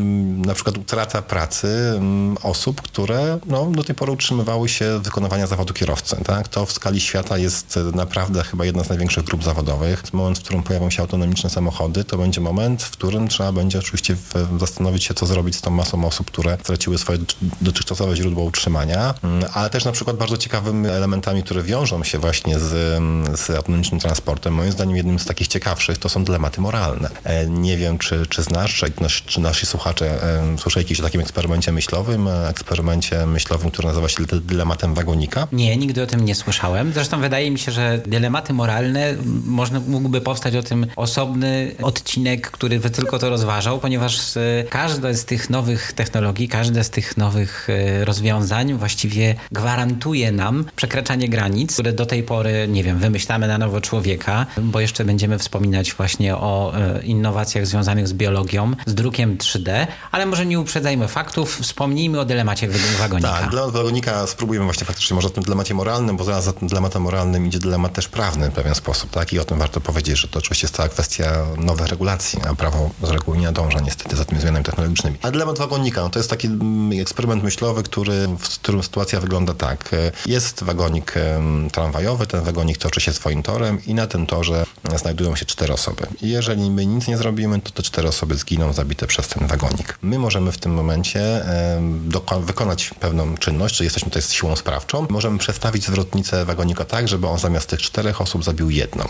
[0.45, 1.99] na przykład utrata pracy
[2.43, 6.15] osób, które no, do tej pory utrzymywały się wykonywania zawodu kierowcy.
[6.25, 6.47] Tak?
[6.47, 10.13] To w skali świata jest naprawdę chyba jedna z największych grup zawodowych.
[10.13, 14.15] Moment, w którym pojawią się autonomiczne samochody, to będzie moment, w którym trzeba będzie oczywiście
[14.60, 17.19] zastanowić się, co zrobić z tą masą osób, które straciły swoje
[17.62, 22.60] dotychczasowe źródło utrzymania, mm, ale też na przykład bardzo ciekawymi elementami, które wiążą się właśnie
[22.60, 22.99] z,
[23.39, 27.10] z autonomicznym transportem, moim zdaniem jednym z takich ciekawszych to są dylematy moralne.
[27.23, 28.91] E, nie wiem, czy, czy znasz, czy,
[29.25, 34.23] czy nasi słuchacze e, słyszeli o takim eksperymencie myślowym, e, eksperymencie myślowym, który nazywa się
[34.25, 35.47] dylematem wagonika?
[35.51, 36.93] Nie, nigdy o tym nie słyszałem.
[36.93, 39.15] Zresztą wydaje mi się, że dylematy moralne
[39.45, 44.21] można, mógłby powstać o tym osobny odcinek, który by tylko to rozważał, ponieważ
[44.69, 47.67] każda z tych nowych technologii, każde z tych nowych
[48.03, 53.81] rozwiązań właściwie gwarantuje nam przekraczanie granic, które do tej pory, nie wiem, wymyślamy na nowo
[53.81, 60.25] człowieka, bo jeszcze będziemy wspominać właśnie o innowacjach związanych z biologią, z drukiem 3D, ale
[60.25, 62.67] może nie uprzedzajmy faktów, wspomnijmy o dylemacie
[62.99, 63.29] wagonika.
[63.29, 66.67] Tak, dylemat wagonika spróbujemy właśnie faktycznie może o tym dylemacie moralnym, bo zaraz za tym
[66.67, 69.34] dylematem moralnym idzie dylemat też prawny w pewien sposób, tak?
[69.34, 72.89] I o tym warto powiedzieć, że to oczywiście jest cała kwestia nowych regulacji, a prawo
[73.03, 75.17] z reguły nie nadąża niestety za tymi zmianami technologicznymi.
[75.21, 79.53] A dylemat wagonika, no to jest taki mm, eksperyment myślowy, który, w którym sytuacja wygląda
[79.53, 79.89] tak.
[80.25, 81.13] Jest wagonik
[81.71, 86.07] tramwajowy, ten wagonik toczy się swoim torem i na tym torze znajdują się cztery osoby.
[86.21, 89.97] I jeżeli my nic nie zrobimy, to te cztery osoby zginą zabite przez ten wagonik.
[90.01, 91.45] My możemy w tym momencie
[92.41, 95.07] wykonać pewną czynność, czyli jesteśmy tutaj z siłą sprawczą.
[95.10, 99.03] Możemy przestawić zwrotnicę wagonika tak, żeby on zamiast tych czterech osób zabił jedną.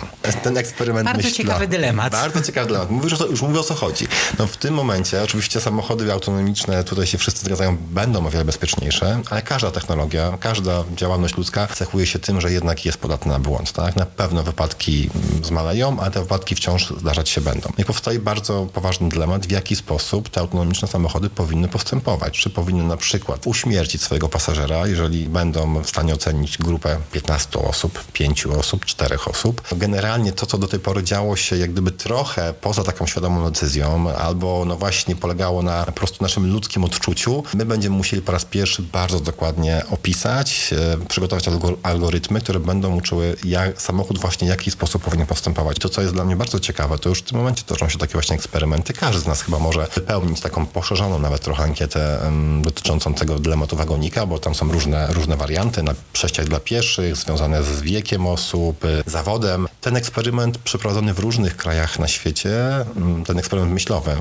[0.43, 2.11] Ten eksperyment Bardzo myśla, ciekawy dylemat.
[2.11, 2.91] Bardzo ciekawy dylemat.
[2.91, 4.07] Mówisz, to, już mówię o co chodzi.
[4.39, 9.21] No w tym momencie oczywiście samochody autonomiczne, tutaj się wszyscy zgadzają, będą o wiele bezpieczniejsze,
[9.29, 13.71] ale każda technologia, każda działalność ludzka cechuje się tym, że jednak jest podatna na błąd.
[13.71, 13.95] Tak?
[13.95, 15.09] Na pewno wypadki
[15.43, 17.69] zmaleją, ale te wypadki wciąż zdarzać się będą.
[17.77, 22.39] I powstaje bardzo poważny dylemat, w jaki sposób te autonomiczne samochody powinny postępować.
[22.39, 28.03] Czy powinny na przykład uśmiercić swojego pasażera, jeżeli będą w stanie ocenić grupę 15 osób,
[28.13, 29.61] 5 osób, 4 osób.
[29.71, 34.09] Generalnie to, co do tej pory działo się jak gdyby trochę poza taką świadomą decyzją,
[34.17, 38.45] albo no właśnie polegało na po prostu naszym ludzkim odczuciu, my będziemy musieli po raz
[38.45, 41.45] pierwszy bardzo dokładnie opisać, e, przygotować
[41.83, 45.79] algorytmy, które będą uczyły jak, samochód właśnie w jaki sposób powinien postępować.
[45.79, 48.13] To, co jest dla mnie bardzo ciekawe, to już w tym momencie toczą się takie
[48.13, 48.93] właśnie eksperymenty.
[48.93, 53.75] Każdy z nas chyba może wypełnić taką poszerzoną nawet trochę ankietę um, dotyczącą tego dylematu
[53.75, 58.70] wagonika, bo tam są różne, różne warianty na przejściach dla pieszych, związane z wiekiem osób,
[59.05, 59.67] zawodem.
[59.81, 64.11] Ten eksperyment przeprowadzony w różnych krajach na świecie, mm, ten eksperyment myślowy,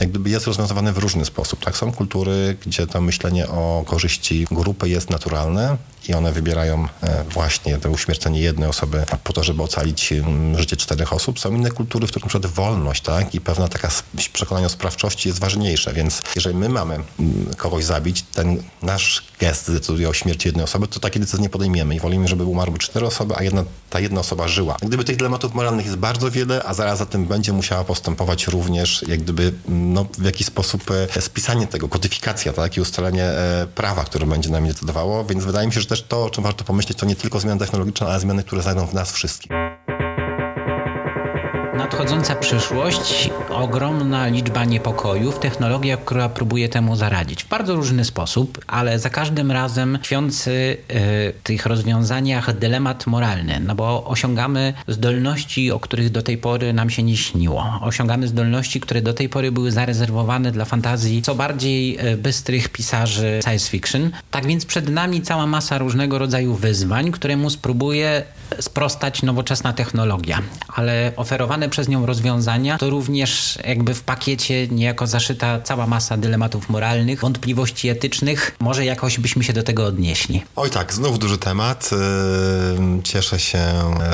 [0.00, 1.64] jak gdyby jest rozwiązywany w różny sposób.
[1.64, 5.76] Tak, są kultury, gdzie to myślenie o korzyści grupy jest naturalne
[6.08, 10.12] i one wybierają e, właśnie to uśmiercenie jednej osoby po to, żeby ocalić
[10.56, 11.40] życie czterech osób.
[11.40, 13.34] Są inne kultury, w których przykład wolność tak?
[13.34, 13.88] i pewna taka
[14.32, 19.72] przekonanie o sprawczości jest ważniejsze, więc jeżeli my mamy mm, kogoś zabić, ten nasz gest
[19.72, 23.06] decyduje o śmierci jednej osoby, to takie decyzje nie podejmiemy i wolimy, żeby umarły cztery
[23.06, 24.76] osoby, a jedna, ta jedna osoba żyła.
[24.82, 29.04] Gdyby tych dylematów moralnych jest bardzo wiele, a zaraz za tym będzie musiała postępować również
[29.08, 32.76] jak gdyby mm, no, w jakiś sposób e, spisanie tego, kodyfikacja tak?
[32.76, 36.24] i ustalenie e, prawa, które będzie nami decydowało, więc wydaje mi się, że też to,
[36.24, 39.12] o czym warto pomyśleć, to nie tylko zmiany technologiczne, ale zmiany, które zajdą w nas
[39.12, 39.65] wszystkich.
[41.86, 48.98] Nadchodząca przyszłość, ogromna liczba niepokojów, technologia, która próbuje temu zaradzić w bardzo różny sposób, ale
[48.98, 55.80] za każdym razem tkwiący y, w tych rozwiązaniach dylemat moralny, no bo osiągamy zdolności, o
[55.80, 57.80] których do tej pory nam się nie śniło.
[57.82, 63.40] Osiągamy zdolności, które do tej pory były zarezerwowane dla fantazji co bardziej y, bystrych pisarzy
[63.44, 64.10] science fiction.
[64.30, 68.22] Tak więc przed nami cała masa różnego rodzaju wyzwań, które mu spróbuje
[68.60, 75.60] sprostać nowoczesna technologia, ale oferowane przez nią rozwiązania to również jakby w pakiecie niejako zaszyta
[75.60, 78.56] cała masa dylematów moralnych, wątpliwości etycznych.
[78.60, 80.44] Może jakoś byśmy się do tego odnieśli.
[80.56, 81.90] Oj tak, znów duży temat.
[83.04, 83.58] Cieszę się,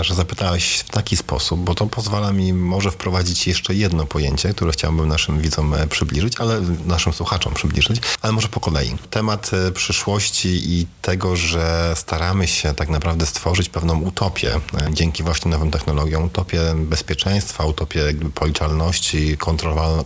[0.01, 4.73] że zapytałeś w taki sposób, bo to pozwala mi może wprowadzić jeszcze jedno pojęcie, które
[4.73, 8.97] chciałbym naszym widzom e, przybliżyć, ale naszym słuchaczom przybliżyć, ale może po kolei.
[9.11, 14.61] Temat e, przyszłości i tego, że staramy się tak naprawdę stworzyć pewną utopię e,
[14.93, 18.01] dzięki właśnie nowym technologiom, utopię bezpieczeństwa, utopię
[18.35, 19.37] policzalności,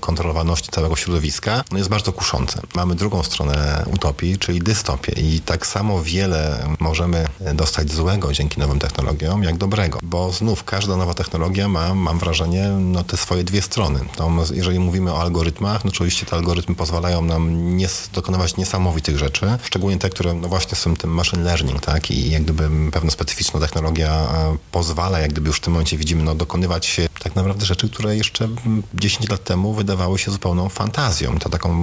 [0.00, 2.60] kontrolowalności całego środowiska, no jest bardzo kuszące.
[2.74, 8.78] Mamy drugą stronę utopii, czyli dystopię i tak samo wiele możemy dostać złego dzięki nowym
[8.78, 13.62] technologiom, jak dobrego, bo znów każda nowa technologia ma, mam wrażenie, no te swoje dwie
[13.62, 14.00] strony.
[14.16, 19.58] To, jeżeli mówimy o algorytmach, no oczywiście te algorytmy pozwalają nam nie, dokonywać niesamowitych rzeczy,
[19.62, 23.60] szczególnie te, które no właśnie są tym machine learning, tak, i jak gdyby pewna specyficzna
[23.60, 27.90] technologia e, pozwala, jak gdyby już w tym momencie widzimy, no dokonywać tak naprawdę rzeczy,
[27.90, 28.48] które jeszcze
[28.94, 31.76] 10 lat temu wydawały się zupełną fantazją, to taką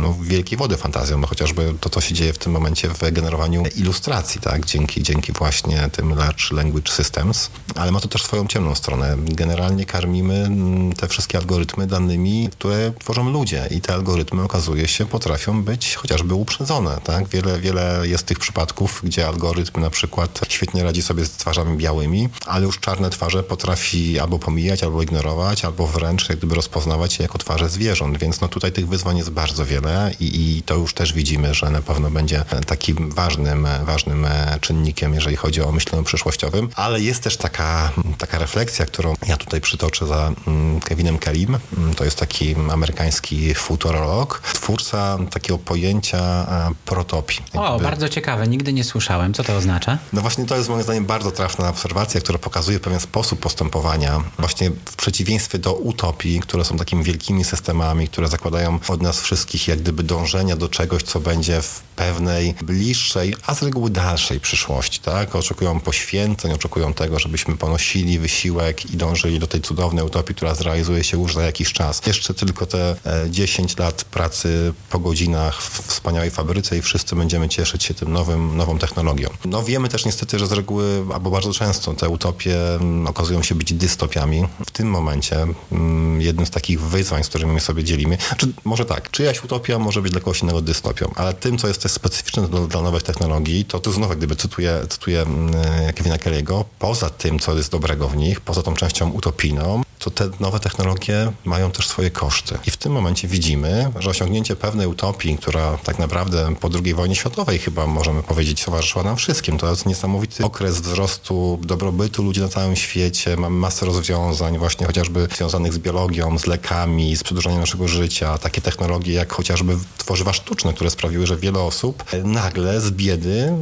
[0.00, 3.62] no, wielkiej wody fantazją, no chociażby to, co się dzieje w tym momencie w generowaniu
[3.76, 8.74] ilustracji, tak, dzięki, dzięki właśnie tym large language systems, ale ma to też swoją ciemną
[8.74, 9.16] stronę.
[9.18, 15.06] Generalnie karmimy mm, te wszystkie algorytmy danymi, które tworzą ludzie i te algorytmy okazuje się
[15.06, 17.28] potrafią być chociażby uprzedzone, tak?
[17.28, 22.28] Wiele, wiele jest tych przypadków, gdzie algorytm na przykład świetnie radzi sobie z twarzami białymi,
[22.46, 27.22] ale już czarne twarze potrafi albo pomijać, albo ignorować, albo wręcz jak gdyby rozpoznawać je
[27.22, 30.94] jako twarze zwierząt, więc no tutaj tych wyzwań jest bardzo wiele i, i to już
[30.94, 34.26] też widzimy, że na pewno będzie takim ważnym, ważnym
[34.60, 39.60] czynnikiem, jeżeli chodzi o myślenie przyszłościowym, ale jest też taka, taka refleksja, którą ja tutaj
[39.60, 41.58] przytoczę za mm, Kevinem Kelim.
[41.78, 47.42] Mm, to jest taki amerykański futurolog, twórca takiego pojęcia e, protopii.
[47.52, 49.34] O, bardzo ciekawe, nigdy nie słyszałem.
[49.34, 49.98] Co to oznacza?
[50.12, 54.70] No właśnie to jest moim zdaniem bardzo trafna obserwacja, która pokazuje pewien sposób postępowania, właśnie
[54.70, 59.78] w przeciwieństwie do utopii, które są takimi wielkimi systemami, które zakładają od nas wszystkich jak
[59.78, 65.36] gdyby dążenia do czegoś, co będzie w pewnej bliższej, a z reguły dalszej przyszłości, tak?
[65.36, 71.04] Oczekują poświęceń, oczekują tego, żebyśmy ponosili wysiłek i dążyli do tej cudownej utopii, która zrealizuje
[71.04, 72.00] się już za jakiś czas.
[72.06, 72.96] Jeszcze tylko te
[73.30, 78.12] 10 e, lat pracy po godzinach w wspaniałej fabryce i wszyscy będziemy cieszyć się tym
[78.12, 79.28] nowym, nową technologią.
[79.44, 83.54] No wiemy też niestety, że z reguły, albo bardzo często te utopie mm, okazują się
[83.54, 84.48] być dystopiami.
[84.66, 88.84] W tym momencie mm, jednym z takich wyzwań, z którymi my sobie dzielimy, czy może
[88.84, 92.60] tak, czyjaś utopia może być dla kogoś innego dystopią, ale tym, co jest specyficzne dla,
[92.60, 95.52] dla nowych technologii, to tu znowu, gdyby cytuję, cytuję mm,
[95.94, 100.30] Kevina Kelly'ego, poza tym, co jest dobrego w nich, poza tą częścią utopijną, to te
[100.40, 102.58] nowe technologie mają też swoje koszty.
[102.66, 107.14] I w tym momencie widzimy, że osiągnięcie pewnej utopii, która tak naprawdę po II wojnie
[107.16, 109.58] światowej chyba możemy powiedzieć towarzyszyła nam wszystkim.
[109.58, 113.36] To jest niesamowity okres wzrostu dobrobytu ludzi na całym świecie.
[113.36, 118.38] Mamy masę rozwiązań właśnie chociażby związanych z biologią, z lekami, z przedłużeniem naszego życia.
[118.38, 123.52] Takie technologie jak chociażby tworzywa sztuczne, które sprawiły, że wiele osób nagle z biedy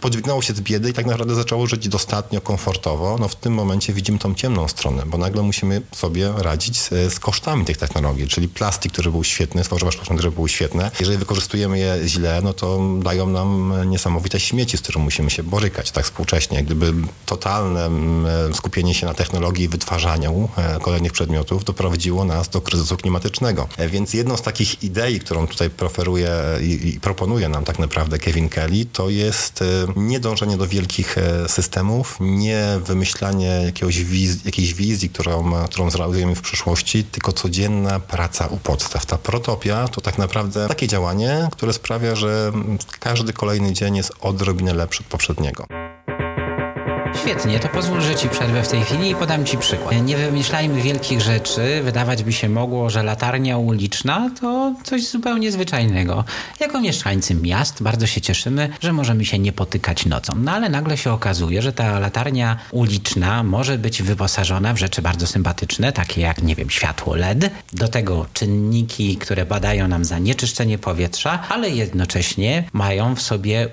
[0.00, 3.16] podźwignęło się z biedy i tak naprawdę zaczęło żyć dostatnio, komfortowo.
[3.20, 7.20] No w tym momencie widzimy tą ciemną stronę, bo nagle musimy sobie radzić z, z
[7.20, 10.90] kosztami tych technologii, czyli plastik, który był świetny, tworzywa sztuczne, które były świetne.
[11.00, 15.90] Jeżeli wykorzystujemy je źle, no to dają nam niesamowite śmieci, z którymi musimy się borykać
[15.90, 16.62] tak współcześnie.
[16.62, 16.92] Gdyby
[17.26, 23.68] totalne mm, skupienie się na technologii wytwarzaniu e, kolejnych przedmiotów doprowadziło nas do kryzysu klimatycznego.
[23.76, 26.30] E, więc jedną z takich idei, którą tutaj preferuje
[26.62, 29.64] i, i proponuje nam tak naprawdę Kevin Kelly, to jest e,
[29.96, 36.40] nie dążenie do wielkich systemów, nie wymyślanie jakiegoś wiz, jakiejś wizji, którą, którą zrealizujemy w
[36.40, 39.06] przyszłości, tylko codzienna praca u podstaw.
[39.06, 42.52] Ta protopia to tak naprawdę takie działanie, które sprawia, że
[43.00, 45.66] każdy kolejny dzień jest odrobinę lepszy od poprzedniego.
[47.14, 50.02] Świetnie, to pozwól, że Ci przerwę w tej chwili i podam Ci przykład.
[50.02, 51.80] Nie wymyślajmy wielkich rzeczy.
[51.84, 56.24] Wydawać by się mogło, że latarnia uliczna to coś zupełnie zwyczajnego.
[56.60, 60.32] Jako mieszkańcy miast bardzo się cieszymy, że możemy się nie potykać nocą.
[60.36, 65.26] No ale nagle się okazuje, że ta latarnia uliczna może być wyposażona w rzeczy bardzo
[65.26, 67.50] sympatyczne, takie jak, nie wiem, światło LED.
[67.72, 73.68] Do tego czynniki, które badają nam zanieczyszczenie powietrza, ale jednocześnie mają w sobie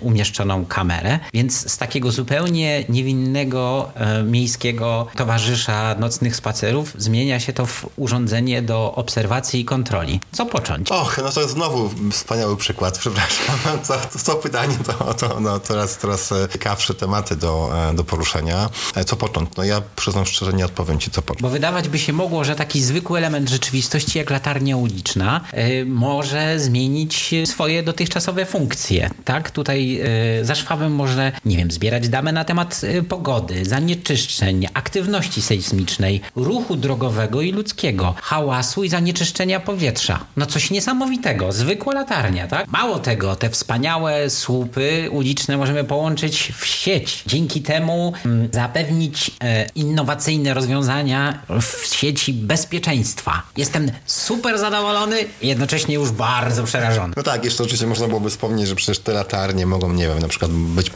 [0.00, 7.66] umieszczoną kamerę, więc z takiego zupełnie niewinnego e, miejskiego towarzysza nocnych spacerów zmienia się to
[7.66, 10.20] w urządzenie do obserwacji i kontroli.
[10.32, 10.90] Co począć?
[10.90, 13.56] Och, no to jest znowu wspaniały przykład, przepraszam.
[13.82, 18.70] Co, co pytanie, to, to no, coraz, coraz ciekawsze tematy do, e, do poruszenia.
[18.94, 19.50] E, co począć?
[19.56, 21.42] No ja przyznam szczerze, nie odpowiem ci, co począć.
[21.42, 25.40] Bo wydawać by się mogło, że taki zwykły element rzeczywistości jak latarnia uliczna
[25.86, 29.10] może zmienić swoje dotychczasowe funkcje.
[29.24, 29.50] Tak?
[29.50, 30.00] Tutaj
[30.40, 36.20] y, za szwabem może, nie wiem, zbierać dane na temat y, pogody, zanieczyszczeń, aktywności sejsmicznej,
[36.36, 40.24] ruchu drogowego i ludzkiego, hałasu i zanieczyszczenia powietrza.
[40.36, 42.68] No coś niesamowitego, zwykła latarnia, tak?
[42.68, 47.22] Mało tego, te wspaniałe słupy uliczne możemy połączyć w sieć.
[47.26, 53.42] Dzięki temu mm, zapewnić e, innowacyjne rozwiązania w sieci bezpieczeństwa.
[53.56, 57.14] Jestem super zadowolony jednocześnie już bardzo przerażony.
[57.16, 60.28] No tak, jeszcze oczywiście można byłoby wspomnieć, że przecież te latarnie mogą, nie wiem, na
[60.28, 60.90] przykład być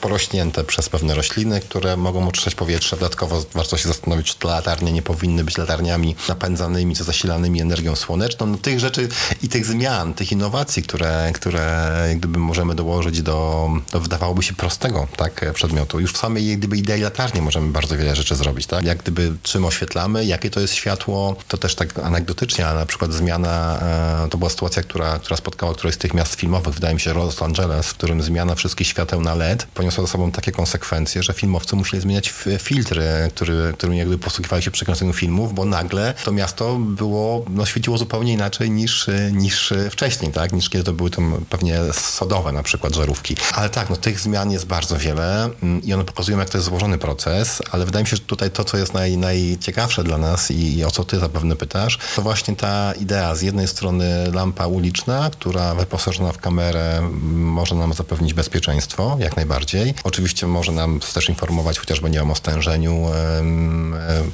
[0.00, 2.96] porośnięte przez pewne rośliny, które mogą oczyszczać powietrze.
[2.96, 7.96] Dodatkowo warto się zastanowić, czy te latarnie nie powinny być latarniami napędzanymi, czy zasilanymi energią
[7.96, 8.46] słoneczną.
[8.46, 9.08] No, tych rzeczy
[9.42, 15.08] i tych zmian, tych innowacji, które, które gdyby możemy dołożyć do, do wydawałoby się prostego
[15.16, 16.00] tak, przedmiotu.
[16.00, 18.66] Już w samej gdyby idei latarni możemy bardzo wiele rzeczy zrobić.
[18.66, 18.84] Tak?
[18.84, 23.12] Jak gdyby czym oświetlamy, jakie to jest światło, to też tak anegdotycznie, ale na przykład
[23.12, 23.78] zmiana,
[24.24, 27.14] e, to była sytuacja, która, która spotkała któreś z tych miast filmowych, wydaje mi się
[27.14, 31.32] Los Angeles, w którym zmiana wszystkich świateł na LED poniosła za sobą takie konsekwencje, że
[31.32, 36.32] filmowcy musieli zmieniać filtry, który, którymi jakby posługiwali się przy kręceniu filmów, bo nagle to
[36.32, 40.52] miasto było, no świeciło zupełnie inaczej niż, niż wcześniej, tak?
[40.52, 43.36] Niż kiedy to były tam pewnie sodowe na przykład żarówki.
[43.54, 46.68] Ale tak, no tych zmian jest bardzo wiele mm, i one pokazują, jak to jest
[46.68, 50.50] złożony proces, ale wydaje mi się, że tutaj to, co jest naj, najciekawsze dla nas
[50.50, 54.66] i, i o co ty zapewne pytasz, to właśnie ta idea z jednej strony lampa
[54.66, 59.94] uliczna, która wyposażona w kamerę może nam zapewnić bezpieczeństwo, jak najbardziej.
[60.04, 63.06] Oczywiście może nam też informować chociażby nie wiem, o stężeniu,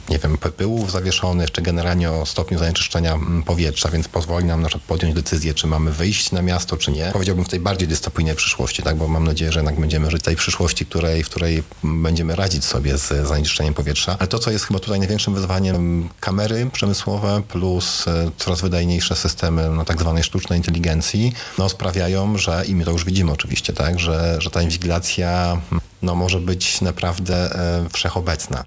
[0.09, 4.89] nie wiem, pyłów zawieszonych, czy generalnie o stopniu zanieczyszczenia powietrza, więc pozwoli nam na przykład
[4.89, 7.11] podjąć decyzję, czy mamy wyjść na miasto, czy nie.
[7.13, 10.37] Powiedziałbym w tej bardziej dystopijnej przyszłości, tak, bo mam nadzieję, że jednak będziemy żyć tej
[10.37, 14.17] przyszłości, której, w której będziemy radzić sobie z zanieczyszczeniem powietrza.
[14.19, 19.71] Ale to, co jest chyba tutaj największym wyzwaniem, kamery przemysłowe plus e, coraz wydajniejsze systemy
[19.71, 23.99] no, tak zwanej sztucznej inteligencji, no, sprawiają, że i my to już widzimy oczywiście, tak,
[23.99, 25.61] że, że ta inwigilacja
[26.03, 28.65] no, może być naprawdę e, wszechobecna.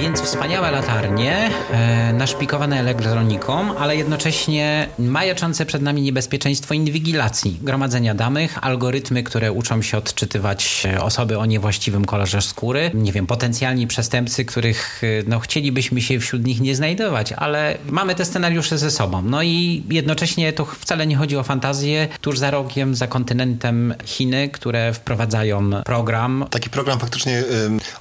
[0.00, 8.58] Więc wspaniałe latarnie, e, naszpikowane elektroniką, ale jednocześnie majaczące przed nami niebezpieczeństwo inwigilacji, gromadzenia danych,
[8.64, 14.44] algorytmy, które uczą się odczytywać e, osoby o niewłaściwym kolorze skóry, nie wiem, potencjalni przestępcy,
[14.44, 19.22] których e, no, chcielibyśmy się wśród nich nie znajdować, ale mamy te scenariusze ze sobą.
[19.22, 22.08] No i jednocześnie to wcale nie chodzi o fantazję.
[22.20, 26.46] Tuż za rogiem, za kontynentem Chiny, które wprowadzają program.
[26.50, 27.44] Taki program faktycznie y,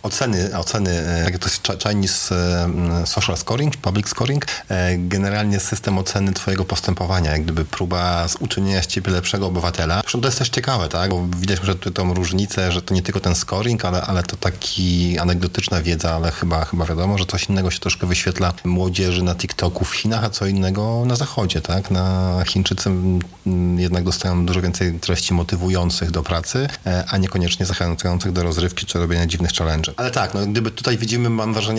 [0.03, 0.91] oceny, oceny,
[1.35, 7.31] y, to jest Chinese e, Social Scoring, Public Scoring, e, generalnie system oceny twojego postępowania,
[7.31, 10.01] jak gdyby próba uczynienia z ciebie lepszego obywatela.
[10.01, 11.09] Zresztą to jest też ciekawe, tak?
[11.09, 14.37] Bo widać, że tu tą różnicę, że to nie tylko ten scoring, ale, ale to
[14.37, 19.35] taki anegdotyczna wiedza, ale chyba, chyba wiadomo, że coś innego się troszkę wyświetla młodzieży na
[19.35, 21.91] TikToku w Chinach, a co innego na Zachodzie, tak?
[21.91, 22.89] Na Chińczycy
[23.77, 28.99] jednak dostają dużo więcej treści motywujących do pracy, e, a niekoniecznie zachęcających do rozrywki czy
[28.99, 29.93] robienia dziwnych challenge.
[29.97, 31.78] Ale tak, no gdyby tutaj widzimy, mam wrażenie,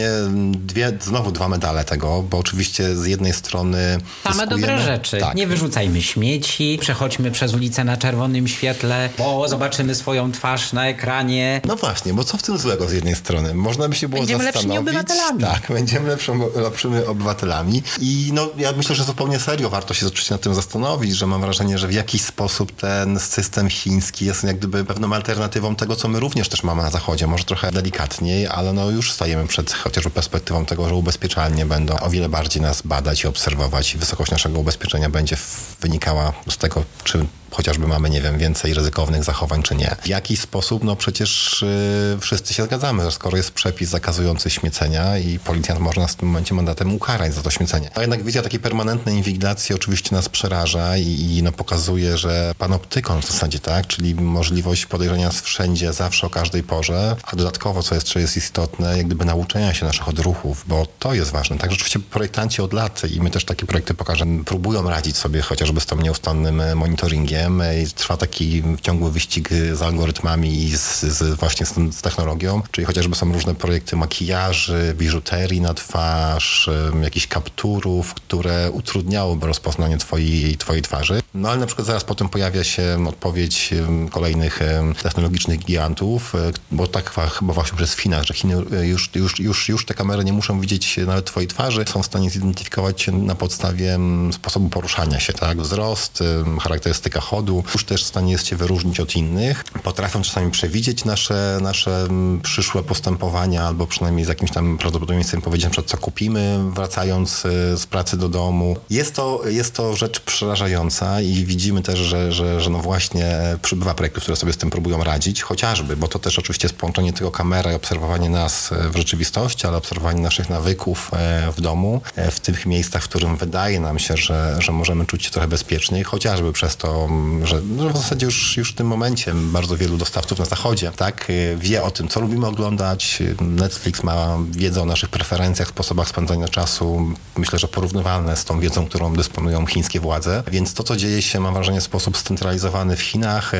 [0.52, 3.98] dwie, znowu dwa medale tego, bo oczywiście z jednej strony.
[4.24, 5.18] Same dobre rzeczy.
[5.18, 5.34] Tak.
[5.34, 11.60] Nie wyrzucajmy śmieci, przechodźmy przez ulicę na czerwonym świetle, bo zobaczymy swoją twarz na ekranie.
[11.64, 13.54] No właśnie, bo co w tym złego z jednej strony?
[13.54, 14.84] Można by się było będziemy zastanowić.
[14.84, 15.60] Będziemy lepszymi obywatelami.
[15.60, 17.82] Tak, będziemy lepszymi, lepszymi obywatelami.
[18.00, 21.40] I no, ja myślę, że zupełnie serio warto się oczywiście nad tym zastanowić, że mam
[21.40, 26.08] wrażenie, że w jakiś sposób ten system chiński jest jak gdyby pewną alternatywą tego, co
[26.08, 27.26] my również też mamy na Zachodzie.
[27.26, 32.10] Może trochę delikatniej, ale no już stajemy przed chociażby perspektywą tego, że ubezpieczalnie będą o
[32.10, 35.36] wiele bardziej nas badać i obserwować i wysokość naszego ubezpieczenia będzie
[35.80, 39.96] wynikała z tego, czy chociażby mamy, nie wiem, więcej ryzykownych zachowań, czy nie.
[40.02, 41.64] W jakiś sposób, no przecież
[42.12, 46.28] yy, wszyscy się zgadzamy, że skoro jest przepis zakazujący śmiecenia i policjant może w tym
[46.28, 47.90] momencie mandatem ukarać za to śmiecenie.
[47.94, 53.22] A jednak wizja takiej permanentnej inwigilacji oczywiście nas przeraża i, i no pokazuje, że panoptykon
[53.22, 58.20] w zasadzie, tak, czyli możliwość podejrzenia wszędzie, zawsze, o każdej porze, a dodatkowo, co jeszcze
[58.20, 61.58] jest istotne, jak gdyby nauczenia się naszych odruchów, bo to jest ważne.
[61.58, 65.80] Tak, rzeczywiście projektanci od lat i my też takie projekty pokażemy, próbują radzić sobie chociażby
[65.80, 67.39] z tym nieustannym monitoringiem,
[67.84, 72.84] i trwa taki ciągły wyścig z algorytmami i z, z właśnie z, z, technologią, czyli
[72.84, 76.70] chociażby są różne projekty makijaży, biżuterii na twarz,
[77.02, 81.22] jakichś kapturów, które utrudniałyby rozpoznanie twojej, twojej twarzy.
[81.34, 83.74] No ale na przykład zaraz potem pojawia się odpowiedź
[84.10, 84.60] kolejnych
[85.02, 89.68] technologicznych gigantów, e, bo tak chyba właśnie przez Chinach, że Chiny e, już, już, już,
[89.68, 93.34] już te kamery nie muszą widzieć nawet twojej twarzy, są w stanie zidentyfikować się na
[93.34, 93.98] podstawie
[94.32, 95.60] sposobu poruszania się, tak?
[95.60, 96.22] Wzrost,
[96.60, 99.64] charakterystyka samochodu, już też w stanie jest się wyróżnić od innych.
[99.82, 105.64] Potrafią czasami przewidzieć nasze, nasze mm, przyszłe postępowania, albo przynajmniej z jakimś tam prawdopodobieństwem powiedzieć
[105.64, 108.76] na przykład, co kupimy, wracając y, z pracy do domu.
[108.90, 113.94] Jest to, jest to rzecz przerażająca i widzimy też, że, że, że no właśnie przybywa
[113.94, 117.30] projektów, które sobie z tym próbują radzić, chociażby, bo to też oczywiście jest połączenie tego
[117.30, 122.40] kamera i obserwowanie nas w rzeczywistości, ale obserwowanie naszych nawyków e, w domu, e, w
[122.40, 126.52] tych miejscach, w którym wydaje nam się, że, że możemy czuć się trochę bezpieczniej, chociażby
[126.52, 127.08] przez to,
[127.44, 131.26] że no w zasadzie już, już w tym momencie bardzo wielu dostawców na zachodzie tak,
[131.30, 133.22] e, wie o tym, co lubimy oglądać.
[133.40, 138.86] Netflix ma wiedzę o naszych preferencjach, sposobach spędzania czasu, myślę, że porównywalne z tą wiedzą,
[138.86, 140.42] którą dysponują chińskie władze.
[140.50, 143.52] Więc to, co dzieje się, mam wrażenie, w sposób scentralizowany w Chinach,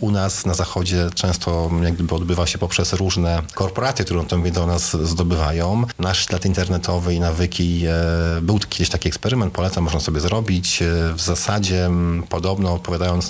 [0.00, 4.62] u nas na zachodzie często jak gdyby odbywa się poprzez różne korporacje, które tą wiedzę
[4.62, 5.84] o nas zdobywają.
[5.98, 10.82] Nasz ślad internetowy i nawyki, e, był kiedyś taki eksperyment, polecam, można sobie zrobić.
[10.82, 11.90] E, w zasadzie
[12.28, 12.78] podobno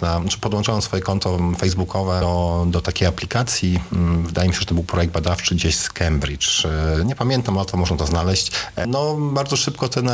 [0.03, 3.81] na, czy podłączając swoje konto facebookowe do, do takiej aplikacji,
[4.25, 6.66] wydaje mi się, że to był projekt badawczy gdzieś z Cambridge.
[6.66, 8.53] E, nie pamiętam, łatwo można to znaleźć.
[8.89, 10.11] No, bardzo szybko ten,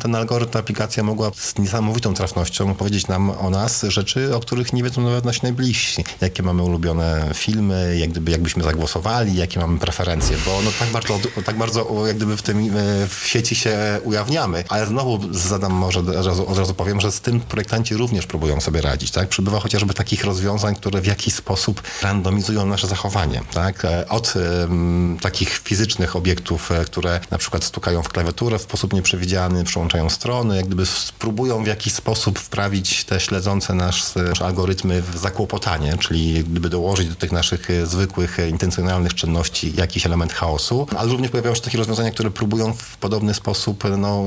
[0.00, 4.82] ten algorytm, aplikacja mogła z niesamowitą trafnością powiedzieć nam o nas rzeczy, o których nie
[4.82, 6.04] wiedzą nawet nasi najbliżsi.
[6.20, 11.18] Jakie mamy ulubione filmy, jak gdyby, jakbyśmy zagłosowali, jakie mamy preferencje, bo no, tak bardzo,
[11.44, 12.70] tak bardzo jak gdyby w tym
[13.08, 14.64] w sieci się ujawniamy.
[14.68, 18.60] Ale znowu zadam może od razu, od razu powiem, że z tym projektanci również próbują
[18.60, 19.03] sobie radzić.
[19.10, 19.28] Tak?
[19.28, 23.40] Przybywa chociażby takich rozwiązań, które w jakiś sposób randomizują nasze zachowanie.
[23.54, 23.82] Tak?
[24.08, 29.64] Od um, takich fizycznych obiektów, e, które na przykład stukają w klawiaturę w sposób nieprzewidziany,
[29.64, 35.18] przełączają strony, jak gdyby spróbują w jakiś sposób wprawić te śledzące nasz, nasze algorytmy w
[35.18, 40.86] zakłopotanie, czyli gdyby dołożyć do tych naszych e, zwykłych, e, intencjonalnych czynności jakiś element chaosu,
[40.96, 44.24] ale również pojawiają się takie rozwiązania, które próbują w podobny sposób no,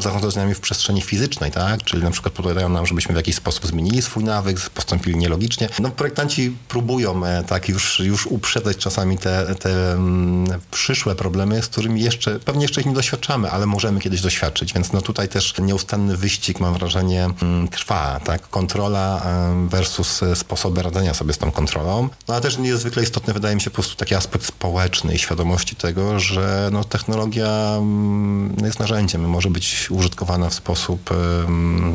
[0.00, 1.84] zarządzać nami w przestrzeni fizycznej, tak?
[1.84, 5.68] Czyli na przykład podpowiadają nam, żebyśmy w jakiś sposób zmienili swój nawyk, postąpili nielogicznie.
[5.78, 11.66] No projektanci próbują e, tak już, już uprzedzać czasami te, te um, przyszłe problemy, z
[11.66, 15.54] którymi jeszcze, pewnie jeszcze ich nie doświadczamy, ale możemy kiedyś doświadczyć, więc no tutaj też
[15.58, 18.48] nieustanny wyścig, mam wrażenie, um, trwa, tak?
[18.48, 19.22] Kontrola
[19.68, 22.08] versus sposoby radzenia sobie z tą kontrolą.
[22.28, 25.76] No ale też niezwykle istotny wydaje mi się po prostu taki aspekt społeczny i świadomości
[25.76, 31.10] tego, że no, technologia mm, jest narzędziem, może być użytkowana w sposób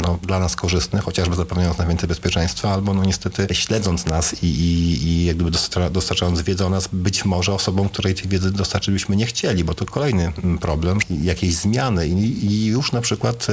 [0.02, 4.48] no, dla nas korzystny, chociażby zapewniając nam więcej bezpieczeństwa, albo no niestety śledząc nas i,
[4.48, 5.52] i, i jak gdyby
[5.92, 9.74] dostarczając wiedzę o nas, być może osobom, której tej wiedzy dostarczyć byśmy nie chcieli, bo
[9.74, 12.08] to kolejny mm, problem, jakieś zmiany.
[12.08, 13.48] I, i już na przykład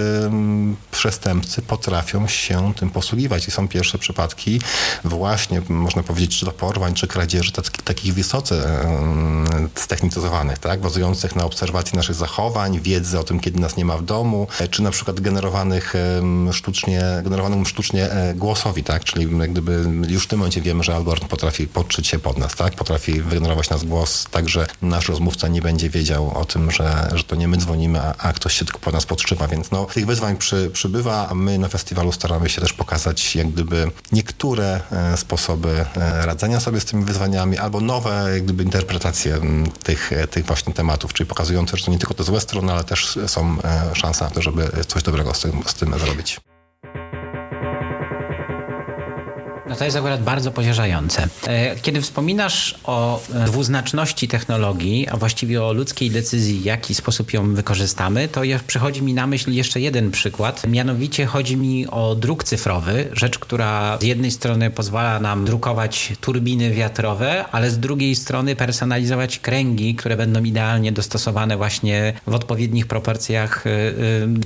[0.90, 3.48] przestępcy potrafią się tym posługiwać.
[3.48, 4.60] I są pierwsze przypadki
[5.04, 7.52] właśnie, można powiedzieć, czy to porwań, czy kradzieży,
[7.84, 8.84] takich wysoce
[9.74, 14.04] ztechnicyzowanych, tak, bazujących na obserwacji naszych zachowań, wiedzy o tym, kiedy nas nie ma w
[14.04, 15.94] domu, czy na przykład generowanych
[16.52, 20.94] sztucznie, generowanym sztucznie e, głosowi, tak, czyli jak gdyby już w tym momencie wiemy, że
[20.94, 25.48] algorytm potrafi podszyć się pod nas, tak, potrafi wygenerować nas głos tak, że nasz rozmówca
[25.48, 28.64] nie będzie wiedział o tym, że, że to nie my dzwonimy, a, a ktoś się
[28.64, 32.48] tylko pod nas podszywa, więc no, tych wyzwań przy, przybywa, a my na festiwalu staramy
[32.48, 35.84] się też pokazać jak gdyby niektóre e, sposoby
[36.20, 39.40] radzenia sobie z tymi wyzwaniami, albo nowe jak gdyby interpretacje
[39.82, 43.18] tych, tych właśnie tematów, czyli pokazujące, że to nie tylko te złe strony, ale też
[43.26, 46.51] są e, szanse na to, żeby coś dobrego z tym, z tym zrobić.
[49.72, 51.28] No to jest akurat bardzo pocieszające.
[51.46, 57.32] E, kiedy wspominasz o e, dwuznaczności technologii, a właściwie o ludzkiej decyzji, w jaki sposób
[57.32, 60.66] ją wykorzystamy, to przychodzi mi na myśl jeszcze jeden przykład.
[60.66, 66.70] Mianowicie chodzi mi o druk cyfrowy, rzecz, która z jednej strony pozwala nam drukować turbiny
[66.70, 73.66] wiatrowe, ale z drugiej strony personalizować kręgi, które będą idealnie dostosowane właśnie w odpowiednich proporcjach,
[73.66, 73.70] e,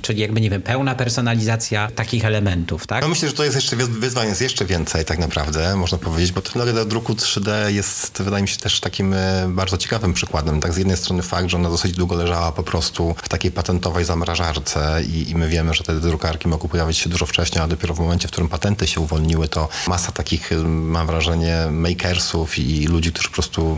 [0.01, 3.01] czyli jakby, nie wiem, pełna personalizacja takich elementów, tak?
[3.01, 6.31] No myślę, że to jest jeszcze wyzwanie, jest jeszcze więcej, tak tak naprawdę, można powiedzieć,
[6.31, 10.59] bo technologia druku 3D jest, wydaje mi się, też takim e, bardzo ciekawym przykładem.
[10.59, 14.05] Tak, z jednej strony fakt, że ona dosyć długo leżała po prostu w takiej patentowej
[14.05, 17.93] zamrażarce i, i my wiemy, że te drukarki mogły pojawić się dużo wcześniej, a dopiero
[17.93, 22.87] w momencie, w którym patenty się uwolniły, to masa takich, e, mam wrażenie, makersów i
[22.87, 23.77] ludzi, którzy po prostu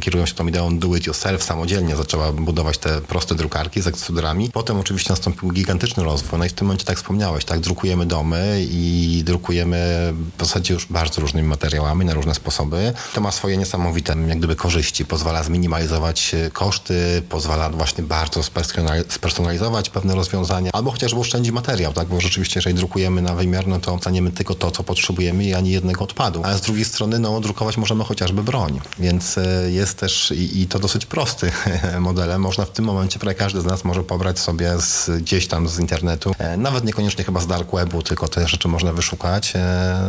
[0.00, 4.50] kierują się tą ideą do it yourself, samodzielnie zaczęła budować te proste drukarki z ekscydrami.
[4.52, 6.38] Potem oczywiście nastąpił gigantyczny rozwój.
[6.38, 10.74] No i w tym momencie, tak wspomniałeś, tak, drukujemy domy i drukujemy w zasadzie zasadzie
[10.74, 12.92] już bardzo różnymi materiałami na różne sposoby.
[13.14, 15.04] To ma swoje niesamowite jak gdyby korzyści.
[15.04, 18.42] Pozwala zminimalizować e, koszty, pozwala właśnie bardzo
[19.08, 22.08] spersonalizować pewne rozwiązania, albo chociażby oszczędzi materiał, tak?
[22.08, 25.70] Bo rzeczywiście, jeżeli drukujemy na wymiar, no to staniemy tylko to, co potrzebujemy i ani
[25.70, 26.42] jednego odpadu.
[26.44, 28.80] A z drugiej strony, no, drukować możemy chociażby broń.
[28.98, 31.52] Więc e, jest też i, i to dosyć prosty
[32.00, 32.40] modelem.
[32.40, 35.78] Można w tym momencie, prawie każdy z nas może pobrać sobie z, gdzieś tam z
[35.78, 39.52] internetu, e, nawet niekoniecznie chyba z dark webu, tylko te rzeczy można wyszukać,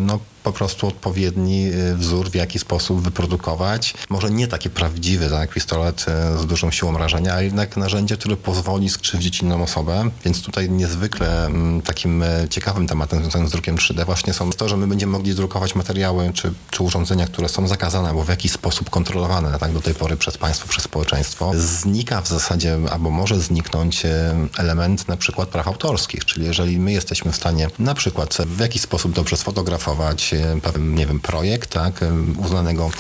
[0.01, 3.93] no po prostu odpowiedni e, wzór, w jaki sposób wyprodukować.
[4.09, 6.05] Może nie taki prawdziwy, tak, pistolet
[6.41, 10.09] z dużą siłą rażenia, ale jednak narzędzie, które pozwoli skrzywdzić inną osobę.
[10.25, 14.77] Więc tutaj niezwykle mm, takim ciekawym tematem związanym z drukiem 3D właśnie są to, że
[14.77, 18.89] my będziemy mogli drukować materiały czy, czy urządzenia, które są zakazane albo w jakiś sposób
[18.89, 21.51] kontrolowane tak, do tej pory przez państwo, przez społeczeństwo.
[21.55, 24.03] Znika w zasadzie albo może zniknąć
[24.57, 28.81] element na przykład praw autorskich, czyli jeżeli my jesteśmy w stanie na przykład w jakiś
[28.81, 32.91] sposób dobrze sfotografować e, pewien, nie wiem, projekt, tak, e, uznanego,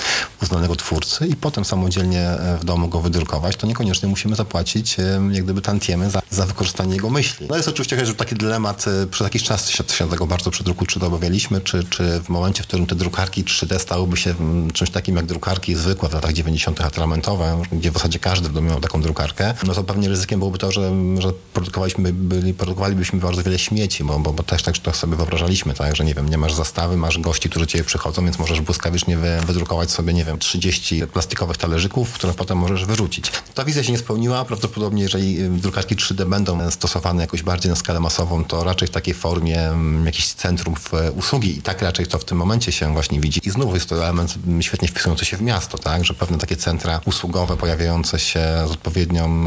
[0.43, 4.97] uznanego twórcy i potem samodzielnie e, w domu go wydrukować, to niekoniecznie musimy zapłacić
[5.31, 7.47] jak gdyby tantiemy za, za wykorzystanie jego myśli.
[7.49, 10.85] No jest oczywiście że taki dylemat, przez jakiś czas się, się tego bardzo przy druku
[10.85, 14.35] 3D obawialiśmy, czy, czy w momencie, w którym te drukarki 3D stałyby się
[14.73, 16.81] czymś takim jak drukarki zwykłe w latach 90.
[16.81, 20.57] atramentowe, gdzie w zasadzie każdy w domu miał taką drukarkę, no to pewnie ryzykiem byłoby
[20.57, 24.93] to, że, że produkowaliśmy, byli, produkowalibyśmy bardzo wiele śmieci, bo, bo, bo też tak to
[24.93, 28.39] sobie wyobrażaliśmy, tak, że nie wiem, nie masz zastawy, masz gości, którzy cię przychodzą, więc
[28.39, 33.31] możesz błyskawicznie wy, wydrukować sobie, nie wiem, 30 plastikowych talerzyków, które potem możesz wyrzucić.
[33.53, 37.99] Ta wizja się nie spełniła, prawdopodobnie jeżeli drukarki 3D będą stosowane jakoś bardziej na skalę
[37.99, 42.25] masową, to raczej w takiej formie mm, jakichś centrów usługi i tak raczej to w
[42.25, 43.41] tym momencie się właśnie widzi.
[43.43, 47.01] I znów jest to element świetnie wpisujący się w miasto, tak, że pewne takie centra
[47.05, 49.45] usługowe pojawiające się z odpowiednią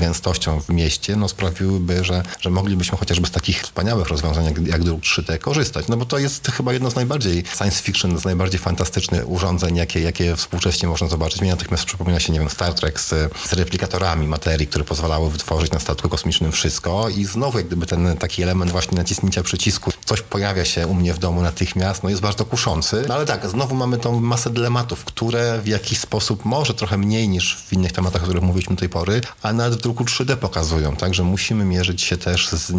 [0.00, 4.84] gęstością w mieście, no sprawiłyby, że, że moglibyśmy chociażby z takich wspaniałych rozwiązań jak, jak
[4.84, 5.88] druk 3D korzystać.
[5.88, 7.11] No bo to jest chyba jedno z najbardziej
[7.56, 11.40] science fiction, z najbardziej fantastycznych urządzeń, jakie, jakie współcześnie można zobaczyć.
[11.40, 13.08] Mnie natychmiast przypomina się, nie wiem, Star Trek z,
[13.48, 18.16] z replikatorami materii, które pozwalały wytworzyć na statku kosmicznym wszystko i znowu jak gdyby ten
[18.16, 22.22] taki element właśnie naciśnięcia przycisku, coś pojawia się u mnie w domu natychmiast, no jest
[22.22, 23.04] bardzo kuszący.
[23.08, 27.28] No ale tak, znowu mamy tą masę dylematów, które w jakiś sposób, może trochę mniej
[27.28, 30.36] niż w innych tematach, o których mówiliśmy do tej pory, a nawet w druku 3D
[30.36, 32.72] pokazują, tak, że musimy mierzyć się też z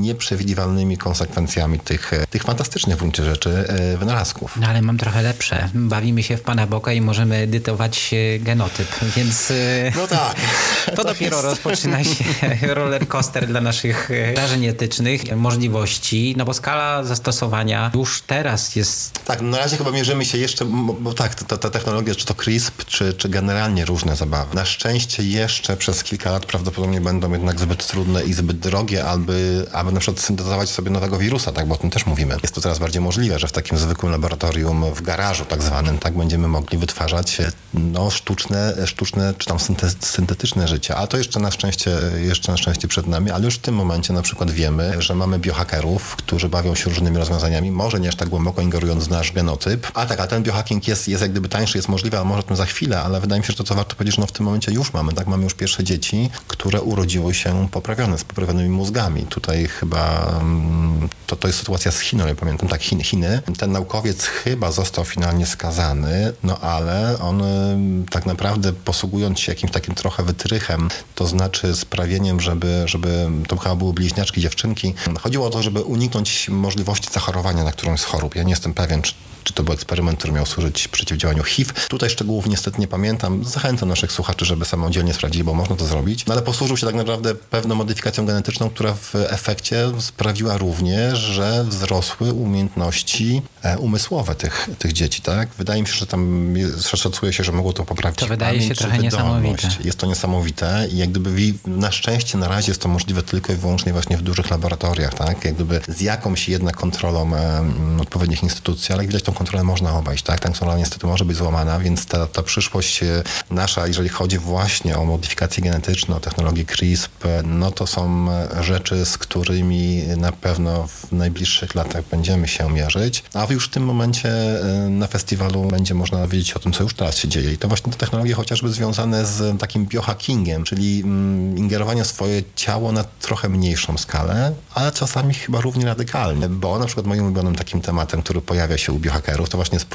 [0.00, 4.56] nieprzewidywalnymi konsekwencjami tych, tych fantastycznych w gruncie rzeczy e, wynalazków.
[4.56, 5.68] No ale mam trochę lepsze.
[5.74, 10.36] Bawimy się w Pana Boka i możemy edytować e, genotyp, więc e, no tak.
[10.86, 11.48] to, to dopiero jest...
[11.48, 12.24] rozpoczyna się
[12.74, 19.24] roller coaster dla naszych wrażeń etycznych, możliwości, no bo skala zastosowania już teraz jest...
[19.24, 20.64] Tak, na razie chyba mierzymy się jeszcze,
[21.00, 24.54] bo tak, ta, ta technologia, czy to CRISP, czy, czy generalnie różne zabawy.
[24.54, 29.66] Na szczęście jeszcze przez kilka lat prawdopodobnie będą jednak zbyt trudne i zbyt drogie, aby,
[29.72, 32.36] aby na przykład syntezować sobie nowego wirusa, tak, bo o tym też mówimy.
[32.42, 36.16] Jest to coraz bardziej możliwe, że w takim zwykłym laboratorium w garażu tak zwanym, tak,
[36.16, 37.38] będziemy mogli wytwarzać
[37.74, 39.58] no, sztuczne, sztuczne czy tam
[40.00, 40.96] syntetyczne życie.
[40.96, 41.90] A to jeszcze na szczęście,
[42.24, 45.38] jeszcze na szczęście przed nami, ale już w tym momencie na przykład wiemy, że mamy
[45.38, 49.86] biohackerów, którzy bawią się różnymi rozwiązaniami, może nie aż tak głęboko ingerując w nasz genotyp.
[49.94, 52.42] A tak, a ten biohacking jest, jest jak gdyby tańszy, jest możliwy, a może o
[52.42, 54.46] tym za chwilę, ale wydaje mi się, że to co warto powiedzieć, no w tym
[54.46, 59.22] momencie już mamy, tak, mamy już pierwsze dzieci, które urodziły się poprawione, z poprawionymi mózgami.
[59.22, 63.42] Tutaj chyba mm, to, to jest sytuacja z Chiną, ja pamiętam, tak, Chiny, Chiny.
[63.58, 69.72] Ten naukowiec chyba został finalnie skazany, no ale on mm, tak naprawdę posługując się jakimś
[69.72, 75.50] takim trochę wytrychem, to znaczy sprawieniem, żeby, żeby to chyba były bliźniaczki dziewczynki, chodziło o
[75.50, 78.36] to, żeby uniknąć możliwości zachorowania na którąś z chorób.
[78.36, 79.14] Ja nie jestem pewien, czy
[79.44, 81.72] czy to był eksperyment, który miał służyć przeciwdziałaniu HIV.
[81.88, 83.44] Tutaj szczegółów niestety nie pamiętam.
[83.44, 86.26] Zachęcam naszych słuchaczy, żeby samodzielnie sprawdzili, bo można to zrobić.
[86.26, 91.64] No ale posłużył się tak naprawdę pewną modyfikacją genetyczną, która w efekcie sprawiła również, że
[91.68, 95.48] wzrosły umiejętności e, umysłowe tych, tych dzieci, tak?
[95.58, 96.54] Wydaje mi się, że tam
[96.96, 99.68] szacuje się, że mogło to poprawić To wydaje pamięć, się trochę niesamowite.
[99.84, 101.30] Jest to niesamowite i jak gdyby
[101.66, 105.44] na szczęście na razie jest to możliwe tylko i wyłącznie właśnie w dużych laboratoriach, tak?
[105.44, 107.62] Jak gdyby z jakąś jednak kontrolą e,
[108.00, 110.40] odpowiednich instytucji, ale jak widać tą kontrolę można obejść, tak?
[110.40, 114.98] Ta kontrola niestety może być złamana, więc ta, ta przyszłość e, nasza, jeżeli chodzi właśnie
[114.98, 118.26] o modyfikację genetyczną, o technologię CRISP, no to są
[118.60, 123.84] rzeczy, z którymi na pewno w najbliższych latach będziemy się mierzyć, a już w tym
[123.84, 127.52] momencie e, na festiwalu będzie można wiedzieć o tym, co już teraz się dzieje.
[127.52, 132.42] I to właśnie te technologie chociażby związane z takim biohackingiem, czyli mm, ingerowanie w swoje
[132.56, 137.54] ciało na trochę mniejszą skalę, ale czasami chyba równie radykalnie, bo na przykład moim ulubionym
[137.54, 139.88] takim tematem, który pojawia się u biohackingu, hakerów, to właśnie jest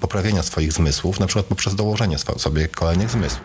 [0.00, 3.42] poprawienia swoich zmysłów, na przykład poprzez dołożenie sobie kolejnych zmysłów.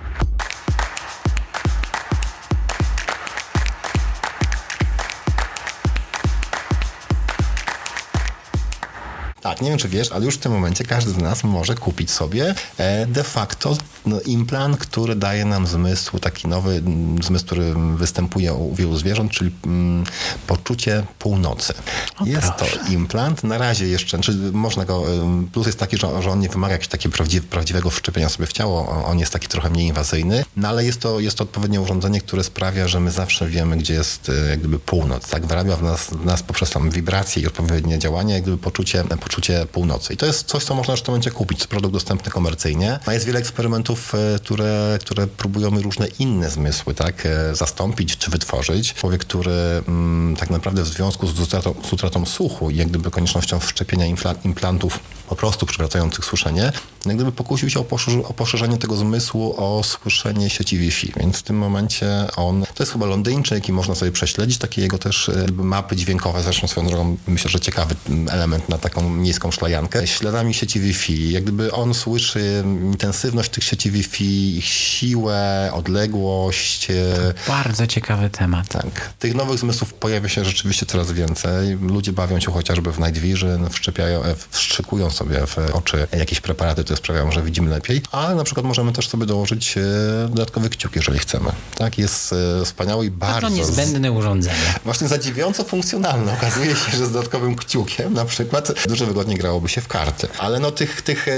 [9.45, 12.11] Tak, nie wiem czy wiesz, ale już w tym momencie każdy z nas może kupić
[12.11, 17.73] sobie e, de facto no, implant, który daje nam zmysł, taki nowy mm, zmysł, który
[17.95, 20.03] występuje u wielu zwierząt, czyli mm,
[20.47, 21.73] poczucie północy.
[22.19, 22.77] O, jest proszę.
[22.77, 26.39] to implant, na razie jeszcze, czy można go, ym, plus jest taki, że, że on
[26.39, 29.87] nie wymaga jakiegoś takiego prawdziw, prawdziwego wszczepienia sobie w ciało, on- jest taki trochę mniej
[29.87, 33.77] inwazyjny, no ale jest to, jest to odpowiednie urządzenie, które sprawia, że my zawsze wiemy,
[33.77, 37.43] gdzie jest e, jak gdyby północ, tak, wyrabia w nas, w nas poprzez tam wibracje
[37.43, 39.34] i odpowiednie działanie, jak gdyby poczucie, poczucie
[39.71, 40.13] północy.
[40.13, 43.25] I to jest coś, co można w tym momencie kupić, produkt dostępny komercyjnie, a jest
[43.25, 48.93] wiele eksperymentów, e, które, które próbują różne inne zmysły, tak, e, zastąpić czy wytworzyć.
[48.93, 49.51] Człowiek, który
[49.87, 54.05] mm, tak naprawdę w związku z utratą, z utratą słuchu i jak gdyby koniecznością wszczepienia
[54.43, 56.71] implantów po prostu przywracających słyszenie,
[57.05, 61.13] jak gdyby pokusił się o, poszerz, o poszerzenie tego zmysłu o słyszenie sieci Wi-Fi.
[61.17, 64.97] Więc w tym momencie on, to jest chyba Londyńczyk i można sobie prześledzić takie jego
[64.97, 67.95] też e, mapy dźwiękowe, zresztą swoją drogą myślę, że ciekawy
[68.29, 70.07] element na taką niską szlajankę.
[70.07, 77.33] Śladami sieci Wi-Fi, jak gdyby on słyszy intensywność tych sieci Wi-Fi, ich siłę, odległość, e,
[77.47, 78.67] Bardzo ciekawy temat.
[78.67, 79.13] tak.
[79.19, 81.77] Tych nowych zmysłów pojawia się rzeczywiście coraz więcej.
[81.81, 86.83] Ludzie bawią się chociażby w Night Vision, wszczepiają, e, wstrzykują sobie w oczy jakieś preparaty,
[87.01, 89.81] które sprawiają, że widzimy lepiej, ale na przykład możemy też sobie dołożyć e,
[90.29, 91.51] dodatkowy kciuk, jeżeli chcemy.
[91.77, 93.49] Tak, jest e, wspaniały i To bardzo...
[93.49, 94.55] niezbędne urządzenie.
[94.83, 96.33] Właśnie zadziwiająco funkcjonalne.
[96.33, 100.27] Okazuje się, że z dodatkowym kciukiem na przykład dużo wygodniej grałoby się w karty.
[100.37, 101.31] Ale no tych, tych e,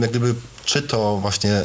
[0.00, 0.34] jak gdyby
[0.64, 1.62] czy to właśnie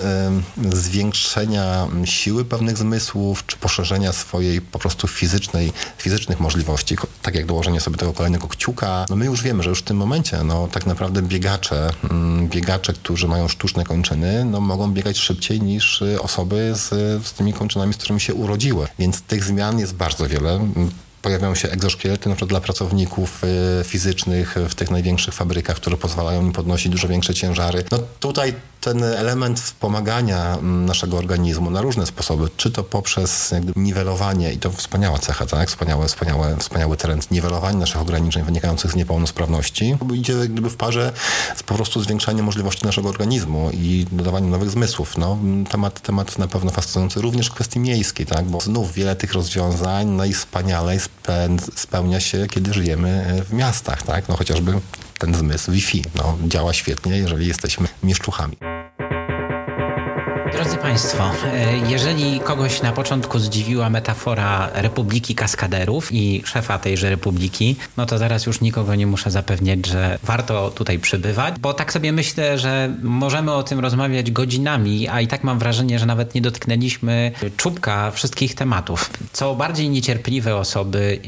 [0.74, 7.82] zwiększenia siły pewnych zmysłów, czy poszerzenia swojej po prostu fizycznej, fizycznych możliwości, tak jak dołożenie
[7.82, 9.06] sobie tego kolejnego kciuka.
[9.10, 12.94] No my już wiemy, że już w tym momencie no tak naprawdę biegacze, mm, biegacze,
[12.94, 16.90] którzy mają sztuczne kończyny, no mogą biegać szybciej niż y, osoby z,
[17.28, 18.88] z tymi kończynami, z którymi się urodziły.
[19.00, 20.60] Więc tych zmian jest bardzo wiele.
[21.22, 26.42] Pojawiają się egzoszkielety na przykład dla pracowników y, fizycznych w tych największych fabrykach, które pozwalają
[26.42, 27.84] im podnosić dużo większe ciężary.
[27.92, 33.64] No tutaj ten element wspomagania mm, naszego organizmu na różne sposoby, czy to poprzez jak
[33.64, 35.70] gdyby niwelowanie, i to wspaniała cecha, tak?
[35.70, 41.14] Wspaniałe, wspaniałe, wspaniały trend, niwelowanie naszych ograniczeń wynikających z niepełnosprawności, idzie gdyby w parze
[41.56, 45.18] z po prostu zwiększaniem możliwości naszego organizmu i dodawaniem nowych zmysłów.
[45.18, 45.38] No,
[45.72, 48.46] temat, temat na pewno fascynujący również w kwestii miejskiej, tak?
[48.46, 51.00] Bo znów wiele tych rozwiązań najwspanialej
[51.76, 54.30] spełnia się, kiedy żyjemy e, w miastach, tak?
[54.30, 54.74] No chociażby
[55.18, 58.58] ten zmysł Wi-Fi no, działa świetnie, jeżeli jesteśmy mieszczuchami.
[60.52, 67.76] Drodzy Państwo, e, jeżeli kogoś na początku zdziwiła metafora Republiki Kaskaderów i szefa tejże Republiki,
[67.98, 72.12] no to zaraz już nikogo nie muszę zapewniać, że warto tutaj przybywać, bo tak sobie
[72.12, 76.42] myślę, że możemy o tym rozmawiać godzinami, a i tak mam wrażenie, że nawet nie
[76.42, 79.10] dotknęliśmy czubka wszystkich tematów.
[79.34, 81.20] Co bardziej niecierpliwe osoby,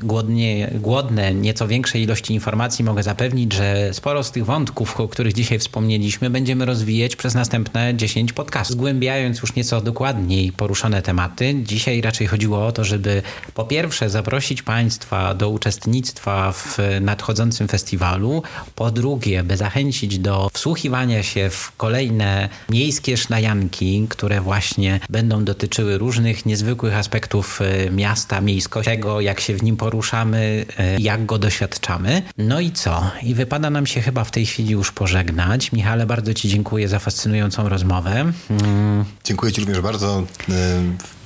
[0.00, 5.08] e, głodnie, głodne nieco większej ilości informacji, mogę zapewnić, że sporo z tych wątków, o
[5.08, 8.65] których dzisiaj wspomnieliśmy, będziemy rozwijać przez następne 10 podcastów.
[8.68, 13.22] Zgłębiając już nieco dokładniej poruszone tematy, dzisiaj raczej chodziło o to, żeby
[13.54, 18.42] po pierwsze zaprosić Państwa do uczestnictwa w nadchodzącym festiwalu,
[18.74, 25.98] po drugie, by zachęcić do wsłuchiwania się w kolejne miejskie szlajanki, które właśnie będą dotyczyły
[25.98, 31.38] różnych niezwykłych aspektów e, miasta, miejskości, tego jak się w nim poruszamy, e, jak go
[31.38, 32.22] doświadczamy.
[32.38, 33.10] No i co?
[33.22, 35.72] I wypada nam się chyba w tej chwili już pożegnać.
[35.72, 38.32] Michale, bardzo Ci dziękuję za fascynującą rozmowę.
[38.62, 40.22] Mm, Dziękuję Ci również bardzo.
[40.48, 40.52] Y,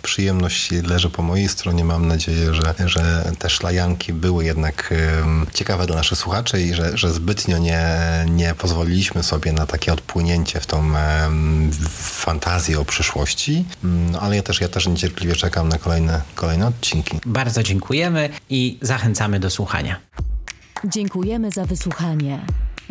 [0.03, 1.85] Przyjemność leży po mojej stronie.
[1.85, 6.99] Mam nadzieję, że, że te szlajanki były jednak y, ciekawe dla naszych słuchaczy i że,
[6.99, 7.89] że zbytnio nie,
[8.28, 13.64] nie pozwoliliśmy sobie na takie odpłynięcie w tą em, fantazję o przyszłości.
[13.85, 17.18] Mm, Ale ja też, ja też niecierpliwie czekam na kolejne, kolejne odcinki.
[17.26, 19.97] Bardzo dziękujemy i zachęcamy do słuchania.
[20.85, 22.41] Dziękujemy za wysłuchanie.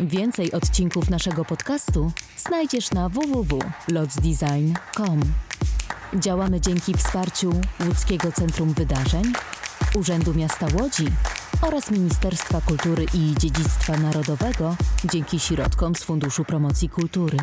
[0.00, 5.20] Więcej odcinków naszego podcastu znajdziesz na www.lotsdesign.com.
[6.14, 7.52] Działamy dzięki wsparciu
[7.86, 9.22] Łódzkiego Centrum Wydarzeń,
[9.94, 11.06] Urzędu Miasta Łodzi
[11.62, 14.76] oraz Ministerstwa Kultury i Dziedzictwa Narodowego
[15.12, 17.38] dzięki środkom z Funduszu Promocji Kultury.